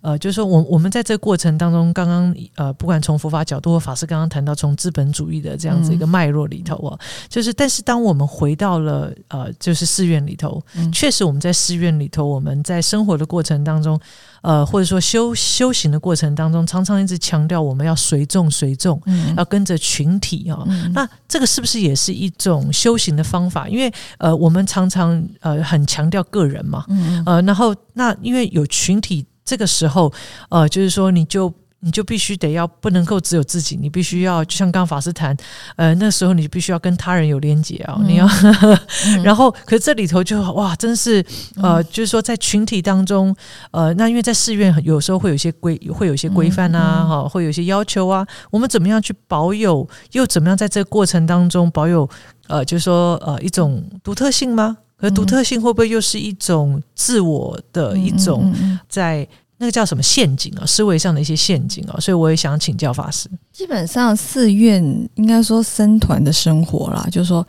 [0.00, 6.98] 呃，就是说我我们在这个过程当中，刚刚呃不管从佛法角度或法师刚刚谈到从资本主义的这样子一个脉络里头啊，
[7.28, 10.60] 就是但是当我们回到了呃就是寺院里头，
[10.92, 13.98] 确实我们在寺院里头，我们在生活的过程当中。
[14.42, 18.98] 呃，或者说修修行的过程当中，常常一直强调我们要随众随众，
[19.36, 20.66] 要跟着群体啊。
[20.92, 23.68] 那这个是不是也是一种修行的方法？
[23.68, 26.84] 因为呃，我们常常呃很强调个人嘛，
[27.26, 30.12] 呃，然后那因为有群体，这个时候
[30.48, 31.52] 呃，就是说你就。
[31.82, 35.34] 你就必须得要不能够只有自己，你必须要就像刚法师谈，
[35.76, 38.28] 呃，那时候你必须要跟他人有连接啊，你要，
[39.24, 41.24] 然后可是这里头就哇，真是
[41.56, 43.34] 呃，就是说在群体当中，
[43.70, 52.06] 呃，那因为在寺院有时候会有一些规，会有一些规范啊，哈，会有一些要求啊，我们怎么样去保有，又怎么样在这个过程当中保有，
[52.48, 54.76] 呃，就是说呃一种独特性吗？
[54.98, 58.54] 可独特性会不会又是一种自我的一种
[58.86, 59.26] 在？
[59.62, 60.64] 那个叫什么陷阱啊？
[60.64, 63.28] 思维上的一些陷阱啊，所以我也想请教法师。
[63.52, 64.82] 基本上寺院
[65.16, 67.46] 应该说僧团的生活啦，就是说，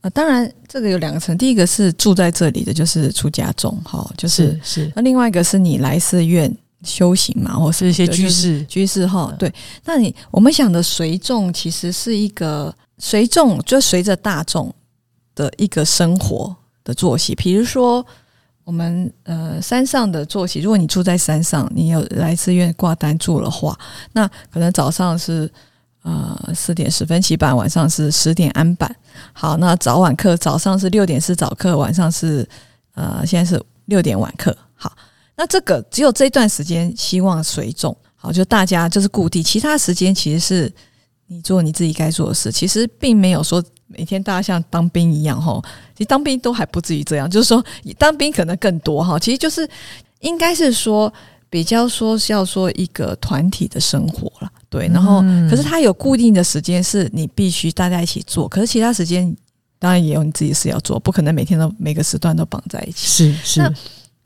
[0.00, 4.90] 呃，当然这个有两个层，第一个是住在这里的，就是出家众，哈，就是是。
[4.96, 9.54] 那另外一个是你来寺院修行嘛，或是一些居士居士哈，对。
[9.84, 14.74] 那你我们想的随众其实是一个随众，就随着大众
[15.36, 18.04] 的一个生活的作息，比如说。
[18.64, 23.78] 我们呃山上的作息，如果你住在山上，你有来寺院挂单住的话，
[24.12, 25.50] 那可能早上是
[26.02, 28.94] 呃四点十分起板，晚上是十点安板。
[29.32, 32.48] 好，那早晚课早上是六点是早课，晚上是
[32.94, 34.56] 呃现在是六点晚课。
[34.74, 34.92] 好，
[35.36, 40.72] 那这个只有这段时间希望随众，好就大家就是固定，其他时间其实是
[41.26, 43.62] 你做你自己该做的事，其实并没有说。
[43.96, 45.60] 每天大家像当兵一样哈，
[45.94, 47.64] 其实当兵都还不至于这样，就是说
[47.98, 49.18] 当兵可能更多哈。
[49.18, 49.68] 其实就是
[50.20, 51.12] 应该是说
[51.50, 54.88] 比较说是要说一个团体的生活了，对。
[54.88, 59.34] 然后可是他有固定的时间是你必须大家一起做，可是其他时间
[59.78, 63.06] 当然也有你自己事要做，不可能每天都每个时段都绑在一起。
[63.06, 63.60] 是是。
[63.60, 63.72] 那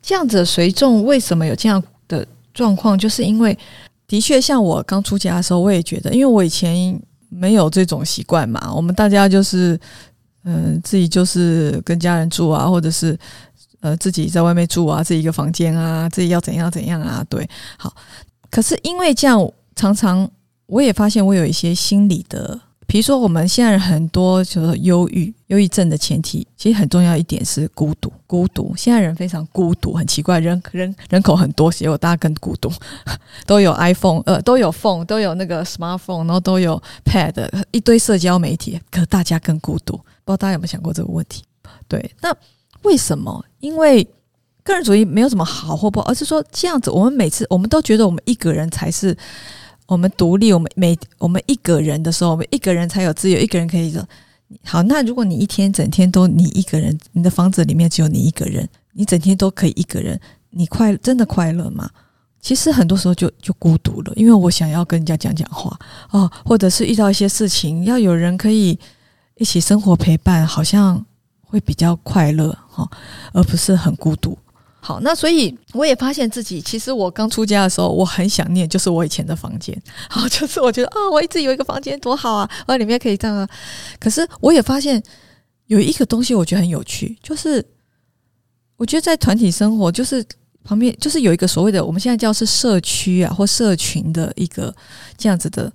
[0.00, 2.96] 这样子随众为什么有这样的状况？
[2.98, 3.58] 就是因为
[4.06, 7.00] 的确像我刚出家的时候，我也觉得，因为我以前。
[7.36, 8.72] 没有这种习惯嘛？
[8.74, 9.78] 我们大家就是，
[10.44, 13.18] 嗯，自己就是跟家人住啊，或者是
[13.80, 17.24] 呃自己在外面住啊，自己一个房间啊，自己要怎样怎样啊？
[17.28, 17.94] 对，好。
[18.50, 20.28] 可是因为这样，常常
[20.66, 22.60] 我也发现我有一些心理的。
[22.88, 28.12] 比如说，我们现在很多就是忧郁、忧郁症的前提，其实很重要一点是孤独。
[28.28, 32.70] 孤独，现在人非常孤独，很奇怪，人人人口很多，结果大家更孤独。
[33.44, 37.34] 都有 iPhone，呃，都有 phone，都有那个 smartphone，然后都有 pad，
[37.72, 39.96] 一堆社交媒体，可大家更孤独。
[39.96, 41.42] 不知道大家有没有想过这个问题？
[41.88, 42.32] 对，那
[42.82, 43.44] 为什么？
[43.58, 44.06] 因为
[44.62, 49.16] 个人主义没有什么好或不好，而是说这样子，我们每次我们都觉得我们一个人才是。
[49.86, 54.04] 我们独立，我们每我们一个人的时候，我们一个人才有自由，一个人可以说
[54.64, 54.82] 好。
[54.82, 60.20] 那如果你一天整天都你一个人，你的房子里面只有你一个人，你整天都可以一个人，
[60.50, 61.88] 你快真的快乐吗？
[62.40, 65.76] 其实很多时候就就孤独了，因为我想要跟人家讲讲话
[66.10, 68.78] 哦，或者是遇到一些事情，要有人可以
[69.36, 71.04] 一起生活陪伴，好像
[71.40, 72.88] 会比较快乐哈，
[73.32, 74.38] 而不是很孤独。
[74.86, 79.76] 好，那所以我也发现自己，其实我刚出家的时候，我很想念，就是我以前的房间。
[80.08, 83.48] 好，就是我觉得啊，我一直有一个房间多好啊，啊，里面可以这样啊。
[83.98, 85.02] 可是我也发现
[85.66, 87.66] 有一个东西，我觉得很有趣，就是
[88.76, 90.24] 我觉得在团体生活，就是
[90.62, 94.72] 旁边就是有一个所谓的我们现在叫是社区啊或社群的一个
[95.18, 95.72] 这样子的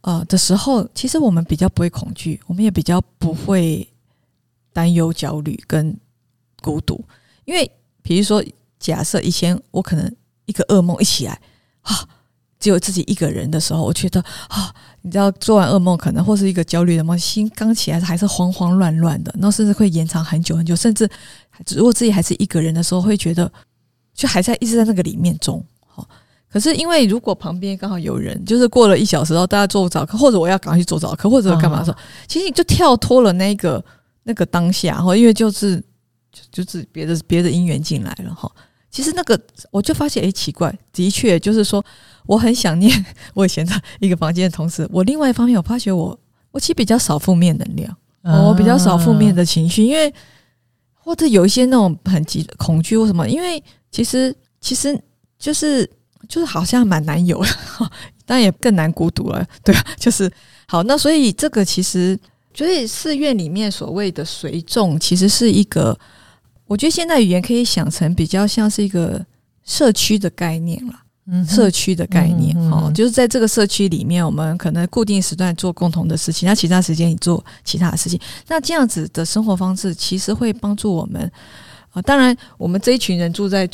[0.00, 3.88] 呃的时候，其实我们比较不会恐惧，我们也比较不会
[4.72, 5.96] 担忧、焦虑跟
[6.60, 7.04] 孤独，
[7.44, 7.70] 因为。
[8.02, 8.42] 比如说，
[8.78, 10.10] 假设以前我可能
[10.46, 11.38] 一个噩梦一起来
[11.82, 11.94] 啊，
[12.58, 21.08] 只有自己一个人的时候，我觉得啊，你知道做完噩梦可能或是一个焦虑的梦，心刚起来还是慌慌乱乱的，那甚至会延长很久很久，甚至
[21.74, 23.50] 如果自己还是一个人的时候，会觉得
[24.14, 25.62] 就还在一直在那个里面中。
[25.86, 26.06] 好，
[26.50, 33.82] 可是因为如果旁边刚好有人，就是过了一小时后，大家做早课，或者我要赶快去做早课，或者干嘛的时候，其实你就跳脱了那个
[34.22, 35.82] 那个当下哈，因为就是。
[36.32, 38.50] 就就是别的别的姻缘进来了哈，
[38.90, 39.40] 其实那个
[39.70, 41.84] 我就发现，哎，奇怪，的确就是说，
[42.26, 46.18] 我很想念 我以前的一个房间的同时，我另外一方面，我发觉我
[46.50, 50.12] 我其实比较少负面能量，我比较少负面的情绪，因为
[50.94, 55.00] 或者有一些那种很急恐惧或什么，因为其实其实
[55.38, 55.88] 就是
[56.28, 57.42] 就是好像蛮难有，
[58.24, 60.30] 但也更难孤独了，对啊，就是
[60.66, 62.18] 好，那所以这个其实，
[62.54, 65.98] 所以寺院里面所谓的随众，其实是一个。
[66.70, 69.20] 我觉得现在语言可以想成比较像是一个
[69.64, 70.94] 社区的概念了，
[71.26, 81.20] 嗯，社区的概念哦，就是在这个社区里面，我们可能固定时段做共同的事情，那其他时间你做其他的事情，那这样子的生活方式其实会帮助我们
[81.90, 82.00] 啊。
[82.02, 83.68] 当然，我们这一群人住在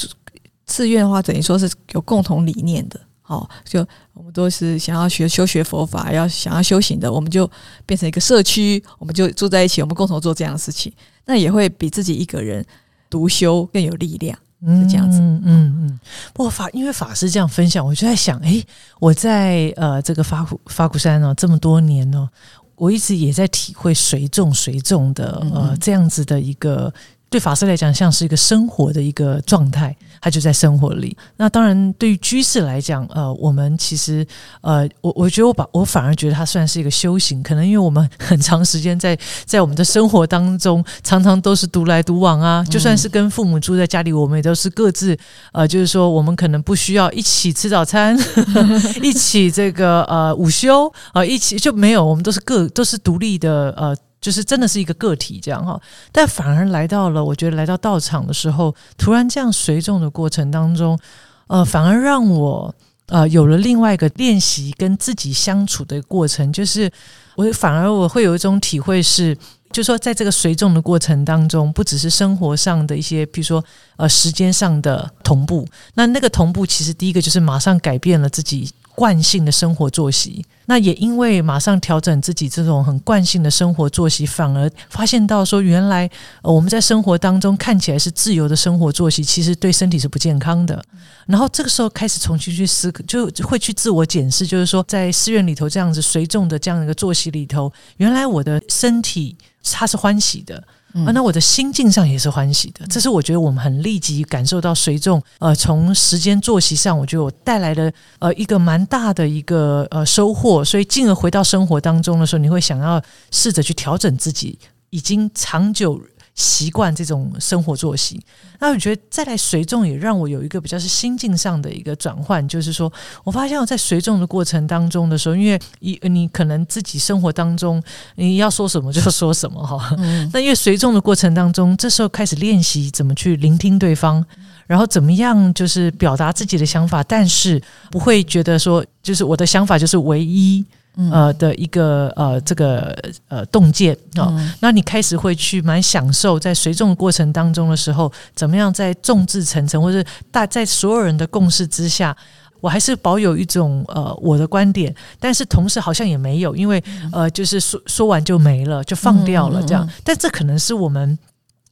[0.67, 7.47] 寺院的话，等于说是有共同理念的，好，就我们都是想要学修学佛法，要想要修行的，我们就
[7.85, 10.91] 变成一个社区，我们就住在一起，我们共同做这样的事情，
[11.27, 12.65] 那也会比自己一个人。
[13.11, 15.19] 独修更有力量，是这样子。
[15.19, 16.01] 嗯嗯嗯。
[16.33, 18.63] 不过法，因为法师这样分享，我就在想，哎，
[18.99, 22.29] 我在呃这个法鼓法鼓山哦这么多年哦，
[22.75, 26.93] 我一直也在体会随众随众的呃这样子的一个。
[27.29, 31.17] 对法师来讲，像是一个生活的一个状态，它就在生活里。
[31.37, 34.25] 那当然，对于居士来讲，呃，我们其实，
[34.61, 42.65] 呃，我我觉得我把我反而觉得它算是一个修行，可能因为我们 很长时间在在我们的生活当中，常常都是独来独往啊。
[42.71, 45.19] 就算是跟父母住在家里，我们也都是各自，
[45.53, 48.17] 呃，就是说，我们可能不需要一起吃早餐，
[49.03, 53.97] 一起这个呃午休啊，一起就没有，我们都是各都是独立的呃。
[54.27, 60.99] 就是真的是一个个体这样哈，但反而来到了，我觉得来到道场的时候，突然这样随众的过程当中，
[61.47, 62.75] 呃，反而让我
[63.07, 66.91] 呃有了另外一个练习跟自己相处的过程，就是
[67.37, 69.39] 我反而我会有一种体会是，
[69.71, 78.69] 就说在这个随众的过程当中，不只是生活上的一些，比如说呃时间上的同步，那那个同步其实第一个就是马上改变了自己。
[78.97, 86.11] 惯性的生活作息，那也因为马上调整自己这种很惯性的生活作息，反而发现到说，原来
[86.43, 90.83] 我们在生活当中看起来是自由的生活作息，其实对身体是不健康的。
[91.27, 100.65] 然后这个时候开始重新去思考，就会去自我检视，就是说，在寺院里头这样子随众的这样一个作息里头，原来我的身体它是欢喜的。
[101.05, 114.59] 啊，那我的心境上也是欢喜的，这是我觉得我们很立即感受到随众，呃，从时间作息上，我觉得我带来的呃一个蛮大的一个呃收获，所以进而回到生活当中的时候，你会想要试着去调整自己，
[114.91, 116.01] 已经长久。
[116.37, 118.23] 习惯这种生活作息，
[118.61, 122.93] 那我觉得再来随众也让我有一个比较是心境上的一个转换，就是说
[123.25, 127.83] 我发现我在随众的过程当中的时候，因为一你可能自己生活当中
[128.17, 129.97] 你要说什么就说什么哈，
[130.31, 134.23] 那因为随众的过程当中，这时候开始练习怎么去聆听对方，
[134.67, 137.59] 然后怎么样就是表达自己的想法，但是
[137.91, 140.63] 不会觉得说就是我的想法就是唯一。
[141.11, 142.97] 呃的一个呃这个
[143.29, 152.17] 呃洞见哦，那你开始会去蛮享受在随众过程当中的时候，怎么样在众志成城或者大在所有人的共识之下，
[152.61, 156.83] 我还是保有一种呃我的观点，但是同时好像也没有，因为
[157.13, 161.19] 呃就是说说完就没了，就放掉了这样，但这可能是我们。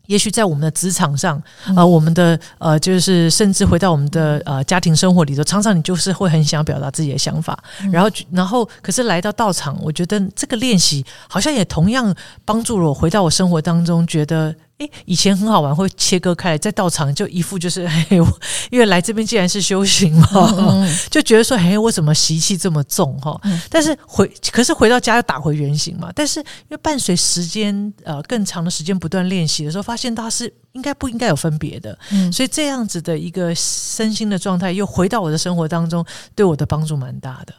[0.06, 1.42] 也许在我们的职场上，
[1.76, 7.58] 呃，我们的呃，就是甚至回到我们的呃家庭生活里头，常常你就是会很想表达自己的想法，
[7.90, 23.38] 然后，然后，可是来到道场，我觉得这个练习好像也同样帮助了我回到我生活当中，觉得诶，以前很好玩，会切割开来，在道场就一副就是， 嘿，我因为来这边既然是修行嘛，嗯 就觉得说，嘿，我怎么习气这么重哈？
[23.44, 26.10] 嗯 但是回，可是回到家又打回原形嘛。
[26.14, 32.30] 但是因为伴随时间呃更长的时间不断练习的时候，发现它是应该不应该有分别的，嗯。
[32.30, 36.04] 所以这样子的一个身心的状态又回到我的生活当中，
[36.34, 37.54] 对我的帮助蛮大的。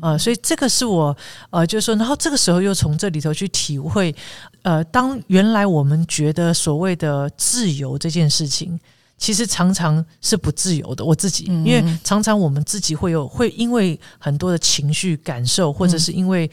[0.00, 1.16] 呃，所以这个是我
[1.50, 4.14] 呃，就是说，然后这个时候又从这里头去体会，
[4.62, 8.78] 呃，当原来我们觉得所谓的自由这件事情，
[9.16, 11.04] 其实常常是不自由的。
[11.04, 11.66] 我自己，嗯。
[11.66, 16.48] 因为常常我们自己会有会因为很多的情绪感受，或者是因为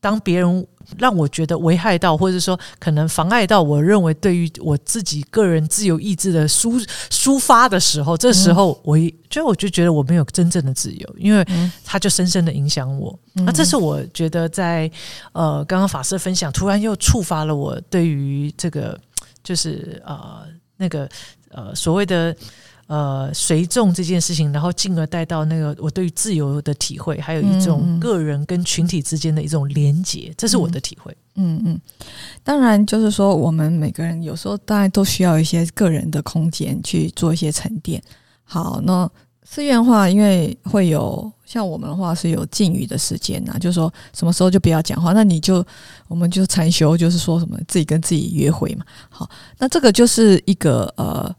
[0.00, 0.66] 当别人
[0.98, 13.16] 让我觉得危害到，或者说可能妨碍到我认为对于我自己个人自由意志的抒抒发的时候，这时候我一就我就觉得我没有真正的自由，因为嗯它就深深的影响我。
[13.34, 14.90] 那这是我觉得在
[15.32, 18.98] 呃刚刚法师分享，突然又触发了我对于这个
[19.44, 20.44] 就是呃
[20.76, 21.08] 那个
[21.50, 22.34] 呃所谓的。
[22.90, 31.16] 呃，随众这件事情，然后进而带到那个我对于自由的体会，还有一种个人跟群体之间的一种连结，这是我的体会。
[31.36, 31.80] 嗯嗯，
[32.42, 38.02] 当然就是说，我们每个人有时候当然都需要一些个人的空间去做一些沉淀。
[38.42, 39.08] 好，那
[39.44, 45.64] 寺院话，因为会有像我们的话是有禁语的时间呐、就是说什么时候就不要讲话，那你就
[46.08, 48.84] 我们就禅修，就是说什么自己跟自己约会嘛。
[49.08, 51.32] 好，那这个就是一个呃，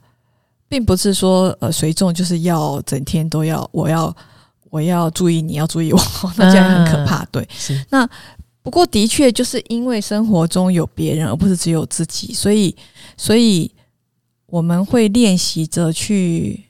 [0.71, 4.15] 并不是说呃随众就是要整天都要我要
[4.69, 5.99] 我要注意你要注意我，
[6.37, 7.45] 那这样很可怕，对。
[7.51, 7.77] 是，
[8.63, 12.73] 不过，的确就是因为生活中有别人，而不是只有自己，所以，
[13.17, 13.69] 所以
[14.45, 16.63] 我们会练习着去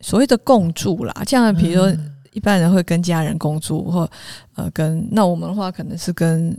[0.00, 1.12] 所谓的共住啦。
[1.26, 4.08] 这样，比如说，嗯一般人会跟家人共住，或
[4.54, 6.56] 呃，跟那我们的话，可能是跟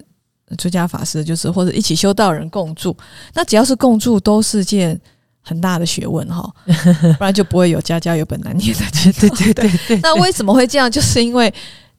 [0.57, 2.95] 出家法师，就是或者一起修道人共住。
[3.33, 4.99] 那只要是共住，都是件
[5.41, 6.47] 很大的学问哈，
[7.17, 9.11] 不然就不会有家家有本难念的 经。
[9.13, 10.89] 对对对对，那为什么会这样？
[10.91, 11.51] 就是因为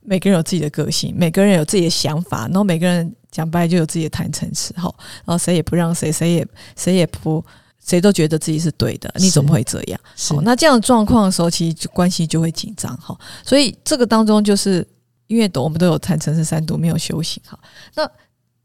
[0.03, 4.93] 每个人有自己的个性，每个人有自己的想法，然后每个人讲白就有自己的谈成词哈，
[5.24, 7.45] 然后谁也不让谁，谁也谁也不，
[7.84, 10.01] 谁都觉得自己是对的，你怎么会这样？
[10.16, 13.18] 是好，那这样的状况的时候，其实就关系就会紧张哈。
[13.45, 14.86] 所以这个当中就是
[15.26, 17.59] 因为我们都有谈成是三度，没有修行哈。
[17.95, 18.11] 那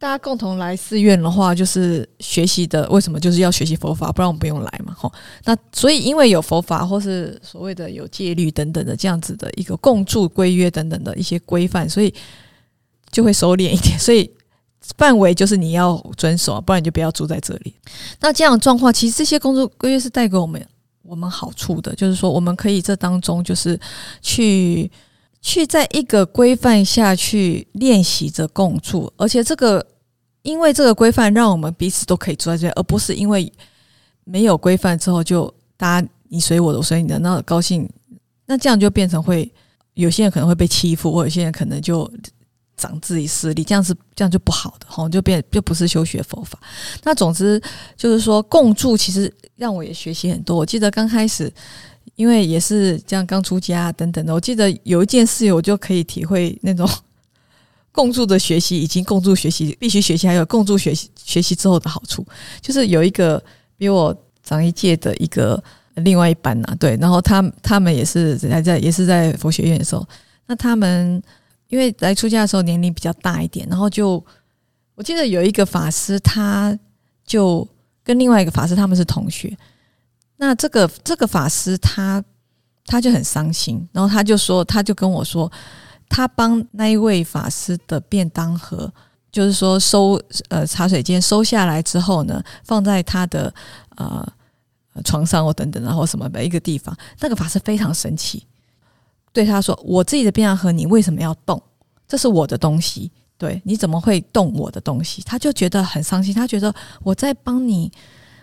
[0.06, 4.12] 大家共同来寺院的话，就是学习的，为什么就是要学习佛法？
[4.12, 5.12] 不然我们不用来嘛，吼。
[5.46, 12.14] 那所以因为有佛法，或是所谓的有戒律等等的这样子的一个共住规约等等的一些规范，所以
[13.10, 13.98] 就会收敛一点。
[13.98, 14.30] 所以
[14.96, 17.74] 范围就是你要遵守，不然你就不要住在这里。
[18.20, 20.64] 那这样状况，其实这些工作规约是带给我们
[21.02, 23.80] 我们好处的，就是说我们可以这当中就是
[24.22, 24.92] 去
[25.42, 29.84] 去在一个规范下去练习着共住，而且这个
[30.46, 33.52] 因为这个规范让我们彼此都可以住在这，而不是因为
[34.24, 37.90] 没有规范之后就大家你随我的，我随你的，那高兴，
[38.46, 39.52] 那这样就变成会
[39.96, 42.10] 有些人可能会被欺负，或有些人可能就。
[42.78, 46.60] 长自己势力，这样是这样就不好的哈，就变就不是修学佛法。
[47.04, 47.60] 那总之
[47.96, 50.58] 就是说，共住其实让我也学习很多。
[50.58, 51.50] 我记得刚开始，
[52.16, 56.86] 因为也是这样刚出家等等的，我记得有一件事，我就可以体会那种
[57.96, 62.24] 共住的学习，以及共住学习必须学习，还有共住学习学习之后的好处，
[62.62, 63.42] 就是有一个
[63.78, 65.64] 比我长一届的一个
[65.96, 70.08] 另外一班呐、对，然后他他们也是还在也是在佛学院的时候，
[70.46, 71.24] 那他们。
[71.68, 74.24] 因为来出家的时候年龄比较大一点，然后就
[74.94, 76.78] 我记得有一个法师，他
[77.26, 77.68] 就
[78.04, 79.58] 跟另外一个法师他们是同学。
[80.38, 82.24] 那这个这个法师他
[82.86, 85.52] 他就很伤心，然后他就说，他就跟我说，
[86.10, 88.92] 他帮那一位法师的便当盒，
[89.32, 93.54] 就是说收呃茶水间收下来之后呢，放在他的
[93.96, 94.26] 呃
[95.04, 98.46] 床上或等等，然后什么的一个地方，那个法师非常生气。
[99.34, 101.62] 对他说：“我自己的便当盒，你为什么要动？
[102.08, 107.92] 这是我的东西，对，你怎么会动我的东西？”他就觉得很伤心，他觉得我在帮你，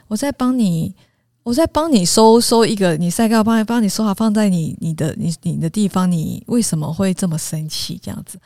[0.08, 0.94] 我在帮你，
[1.42, 7.98] 我在帮你收收一个你晒盖，帮你帮你收好，放在你你的你你的地方，你为什么会这么生气？
[8.02, 8.38] 这样子。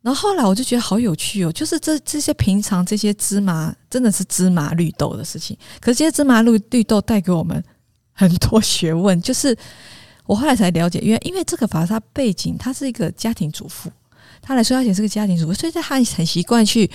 [0.00, 7.62] 然后后来我就觉得好有趣哦，就是这这些平常这些芝麻真的是芝麻绿豆的事情，可是这些芝麻绿绿豆带给我们
[8.12, 9.56] 很多学问，就是。
[10.28, 13.90] 我后来才了解，因为因为这个法师他背景，他是一个家庭主妇，
[14.42, 16.90] 他来说他也是个家庭主妇，所以他很习惯去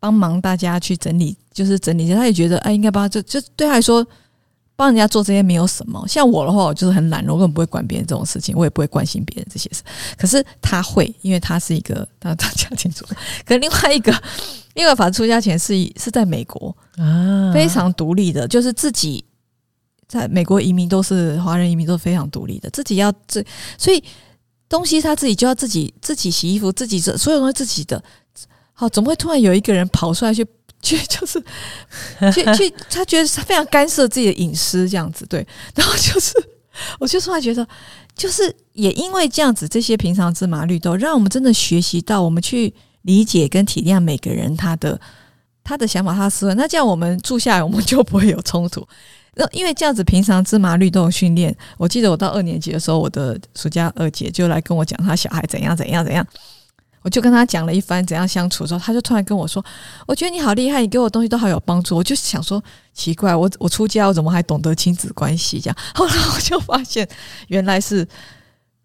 [0.00, 2.16] 帮忙大家去整理，就是整理一下。
[2.16, 4.04] 他也觉得，哎，应该帮他，就就对他来说，
[4.76, 6.06] 帮人家做这些没有什么。
[6.06, 9.82] 像我的话，我就是很懒，我根本不会管别人这种事情，我也不会关心别人这些事。
[10.16, 13.14] 可是他会，因为他是一个他他家庭主妇。
[13.46, 14.14] 可是另外一个，
[14.74, 19.24] 另外法出家前是是在美国啊，非常独立的，就是自己
[20.06, 23.44] 在美国移民都是华人移民都是非常独立的，自己要自
[23.78, 24.04] 所以
[24.68, 28.02] 东西他自己就要自己自己洗衣服，自己这所有东西自己的。
[28.78, 30.46] 好，怎么会突然有一个人跑出来去
[30.86, 31.42] 去就是
[32.32, 32.70] 去去？
[32.88, 35.44] 他觉得非常干涉自己的隐私这样子，对。
[35.74, 36.32] 然后就是，
[37.00, 37.66] 我就突然觉得，
[38.14, 42.72] 就是也因为这样子，这些平常芝麻绿豆，让我们真的学习到，我们去
[43.02, 45.00] 理解跟体谅每个人他的
[45.64, 46.54] 他的想法、他的思维。
[46.54, 48.86] 那这样我们住下来，我们就不会有冲突。
[49.34, 56.26] 那因为这样子，平常芝麻绿豆训练，我记得我到二年级的时候，我的暑假二姐就来跟我讲，她小孩怎样怎样怎样。
[57.06, 59.64] 我就跟他讲了一番怎样相处之后，他就突然跟我说
[60.08, 62.60] ：“我觉得你好厉害，你给我东西都好有帮助。”我就想说
[62.92, 65.60] 奇怪，我我出家我怎么还懂得亲子关系？
[65.60, 67.08] 这样后来我就发现，
[67.46, 68.04] 原来是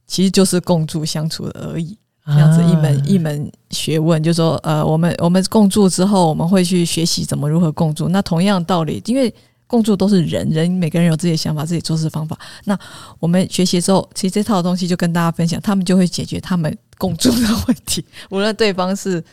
[0.05, 1.97] 其实就是共住相处而已，
[2.28, 4.22] 这样子一门一门学问。
[4.22, 8.07] 就说呃，我们我们共住之后，我们会去学习怎么如何共住。
[8.09, 9.34] 那同样道理，因为
[9.65, 12.38] 共住都是人，人每个人有自己的想法，自己做事方法。
[12.65, 12.78] 那
[13.17, 16.78] 我们学习之后，其实这套东西就跟大家分享，他们就会解决他们。
[17.02, 19.24] 共住的问题，无论对方是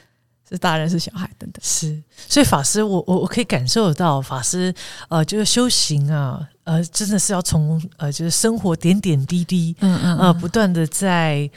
[0.49, 4.75] 是大人是小孩等等，是所以法师，我我我可以感受得到，法师
[5.11, 11.51] 呃，就是修行啊，呃，真的是要从呃，就是生活点点滴滴，嗯嗯，呃，不断的在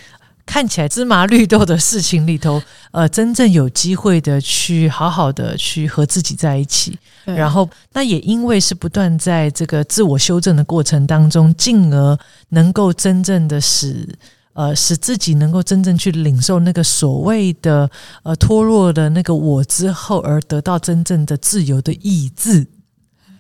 [0.46, 14.06] 看起来芝麻绿豆的事情里头，呃，真正有机会的去好好的去和自己在一起，然后那也因为是不断在这个自我修正的过程当中，进而能够真正的使。
[14.54, 17.90] 呃，使自己能够真正去领受那个所谓的
[18.24, 22.68] 呃脱落的那个我之后，而得到真正的自由的意志。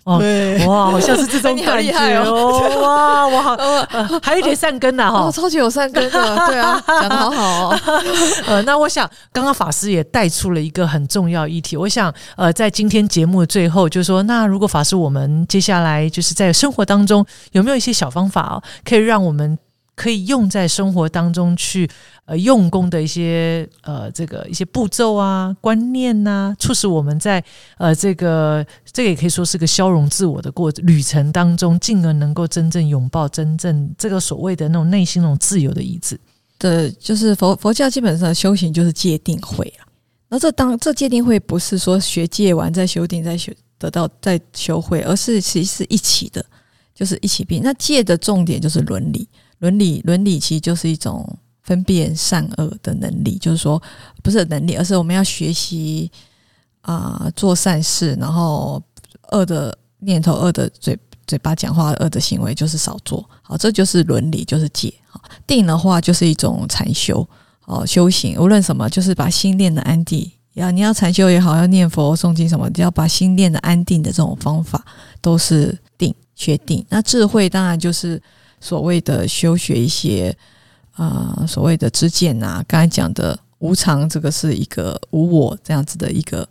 [0.03, 0.18] 哦，
[0.66, 1.93] 哇，好像是这种 感觉
[2.24, 3.55] 哦，哇，我好，
[4.24, 7.80] 还有一点善根呐，哈，超级有善根的， 对啊，讲的好好哦。
[8.47, 19.55] 呃，那我想刚刚法师也带出了一个很重要议题，我想呃，在今天节目的最后，就是说，那如果法师我们接下来就是在生活当中有没有一些小方法哦，可以让我们。
[20.02, 21.88] 可以用在生活当中去，
[22.26, 27.43] 呃，用功的一些呃，这个一些步骤啊、观念呐，促使我们在
[27.78, 36.20] 呃，这个这个也可以说是个消融自我的过旅程当中，进而能够真正拥抱真正这个所谓的那种内心那种自由的意志。
[36.58, 39.86] 的，就是佛佛教基本上修行就是戒定慧啊。
[40.30, 46.43] 那这当这戒定慧不是说学戒完再修定再修得到再修慧，而是其实是一起的，
[46.95, 47.62] 就是一起变。
[47.62, 49.30] 那戒的重点就是伦理。
[49.62, 53.82] 伦理伦理其实就是一种分辨善恶的能力，就是说
[54.24, 56.12] 不是能力，而是我们要学习
[56.82, 58.82] 啊做善事，然后
[59.32, 60.97] 恶的念头、恶的嘴
[61.28, 63.24] 嘴巴讲话、恶的行为就是少做。
[63.43, 64.91] 好，这就是伦理，就是戒。
[65.07, 67.26] 好，定的话就是一种禅修，
[67.66, 70.30] 哦，修行无论什么，就是把心练的安定。
[70.55, 74.84] 要你要禅修也好，要念佛诵经什么，要把心练的安定的这种方法
[75.22, 76.84] 都是定学定。
[76.89, 78.20] 那智慧当然就是。
[78.62, 80.34] 所谓的修学一些
[80.93, 86.47] 啊，所谓的知见呐，刚才讲的无常，这个是一个无我这样子的一个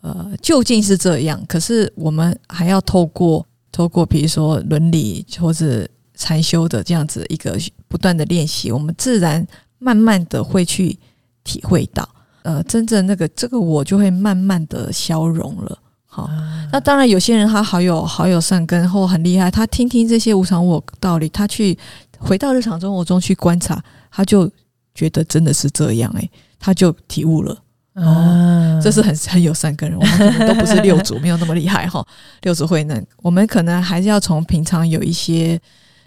[0.00, 1.44] 呃，究竟是这样。
[1.46, 9.46] 可是我们还要透过透过，比如说伦理或者禅修的这样子一个不断的练习，我们自然
[9.78, 10.98] 慢慢的会去
[11.44, 12.08] 体会到，
[12.42, 15.78] 呃，真正那个这个我就会慢慢的消融了。
[16.12, 16.28] 好，
[16.72, 21.78] 那当然有些人他好有好有善根或很厉害，他听听这些无常我道理，他去
[22.18, 23.80] 回到日常生活中去观察，
[24.10, 24.50] 他就
[24.92, 27.56] 觉得真的是这样，诶，他就体悟了。
[27.94, 32.04] 哦，这是很很有善根人，我们可能都不是六祖，没有那么厉害哈。
[32.42, 35.60] 六祖慧能，我们可能还是要从平常有一些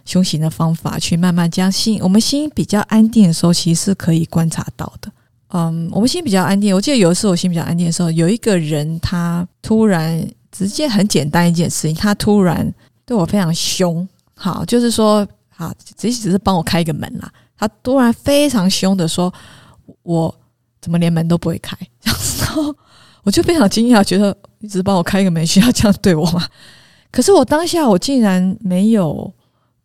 [0.04, 5.10] 修行的方法去慢慢将心，我们心比较安定的时候，其实是可以观察到的。
[5.54, 6.76] 嗯，我们心比较安定。
[6.76, 12.74] 我记得有一次我心比较安定的时候，有一个人他突然直接很简单一件事情，他突然
[13.06, 14.08] 对我非常凶。
[14.36, 17.32] 好，就是说，好，只只是帮我开一个门啦。
[17.56, 19.32] 他突然非常凶的说
[20.02, 20.34] ：“我
[20.82, 22.14] 怎么连门都不会开？”然
[22.48, 22.76] 后
[23.22, 26.48] 我就非常惊讶，觉得你只是帮我开一个门，需要这样对我吗？
[27.12, 29.32] 可是我当下我竟然没有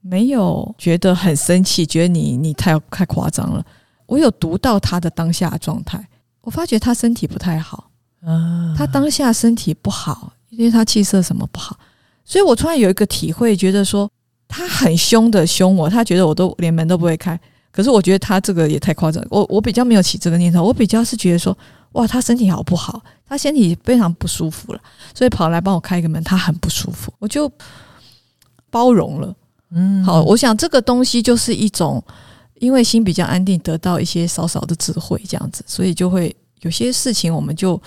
[0.00, 3.62] 没有觉得很生气，觉得你你太太夸张了。
[4.08, 6.04] 我有读到他的当下状态，
[6.40, 7.90] 我发觉他身体不太好，
[8.24, 11.78] 啊，他当下身体不好，因为他气色什么不好，
[12.24, 14.10] 所以我突然有一个体会，觉得说
[14.48, 17.38] 他很凶的凶我，他觉得我都连门都不会开，
[17.70, 21.56] 可是我觉得他这个也太夸张，我我比较没有起这个念头，我比较是觉得说，
[21.92, 23.02] 哇，他身体好不好？
[23.28, 24.80] 他身体非常不舒服了，
[25.14, 27.52] 所以跑来帮我开一个门，他很不舒服，我就
[28.70, 29.34] 包容了。
[29.70, 32.02] 嗯，好，我想这个东西就是一种，
[32.60, 37.80] 因为心比较安定，得到一些少少的智慧，这样子，所以就会有些事情我们就。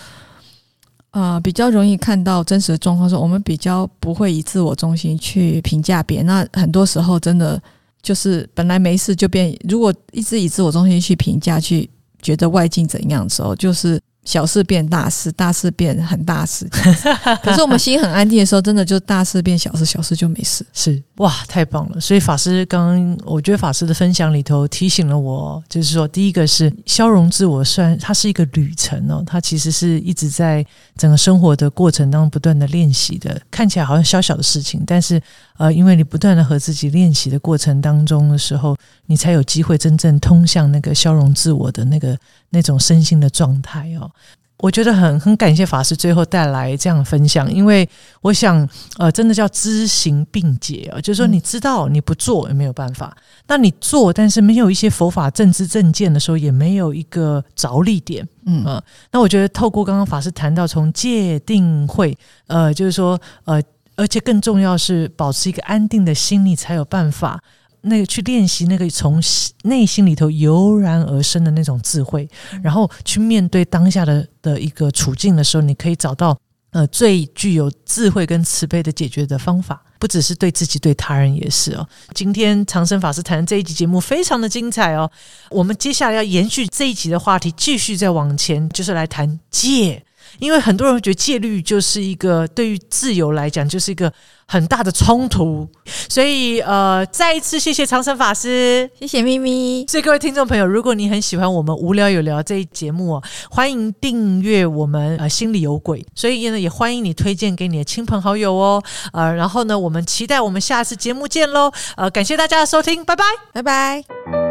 [1.11, 6.25] 啊，比较容易看到真实的状况，说我们比较不会以自我中心去评价别人。
[6.25, 7.61] 那很多时候真的
[8.01, 11.89] 就是本来没事就变，如果一直以自我中心去评价，去
[12.21, 14.00] 觉得外境怎样的时候，就是。
[14.23, 16.67] 小事变大事，大事变很大事。
[17.41, 20.65] 可是我们心很安定的时候，真的就大事变小事，小事就没事。
[20.73, 21.99] 是哇，太棒了！
[21.99, 30.65] 所以法师刚刚，我觉得法师的分享里头提醒了我，就是说，第一个是消融自我，虽然它是一个旅程哦，它其实是一直在
[30.97, 33.41] 整个生活的过程当中不断的练习的。
[33.49, 35.19] 看起来好像小小的事情，但是
[35.61, 42.17] 呃，因为你不断的和自己练习的过程当中的时候，你才有机会真正通向那个消融自我的那个。
[42.53, 44.11] 那种身心的状态哦，
[44.57, 47.87] 我觉得很很感谢法师最后带来这样的分享，因为
[48.19, 53.15] 我想呃，真的叫知行并解啊，就是说你知道你不做也没有办法，
[53.47, 58.83] 那你做但是没有一些佛法正知正见的时候，也没有一个着力点，嗯啊，
[59.13, 63.63] 那我觉得透过刚刚法师谈到从戒定慧，呃，就是说呃，
[63.95, 67.41] 而且更重要是保持一个安定的心，你才有办法。
[67.83, 69.19] 那个去练习那个从
[69.63, 72.29] 内心里头油然而生的那种智慧，
[72.61, 76.37] 然后去面对当下的的一个处境的时候，你可以找到
[76.73, 81.89] 呃最具有智慧跟慈悲的解决的方法，不只是对自己，对他人也是哦。
[82.13, 85.09] 今天长生法师谈的这一集节目非常的精彩哦，
[85.49, 90.05] 我们接下来要延续这一集的话题，继续再往前，就是来谈戒。
[90.39, 94.11] 因为很多人会觉得戒律就是一个对于自由来讲就是一个
[94.47, 95.67] 很大的冲突，
[96.09, 99.85] 所以呃，再一次谢谢长生法师，谢谢咪咪。
[99.87, 108.83] 所以各位听众朋友，如果你很喜欢我们无聊有聊这一节目哦，欢迎订阅我们呃心里有鬼，所以呢也欢迎你推荐给你的亲朋好友哦。
[109.13, 111.71] 呃，然后呢，我们期待我们下次节目见喽。
[111.95, 113.23] 呃，感谢大家的收听，拜拜，
[113.53, 114.50] 拜拜。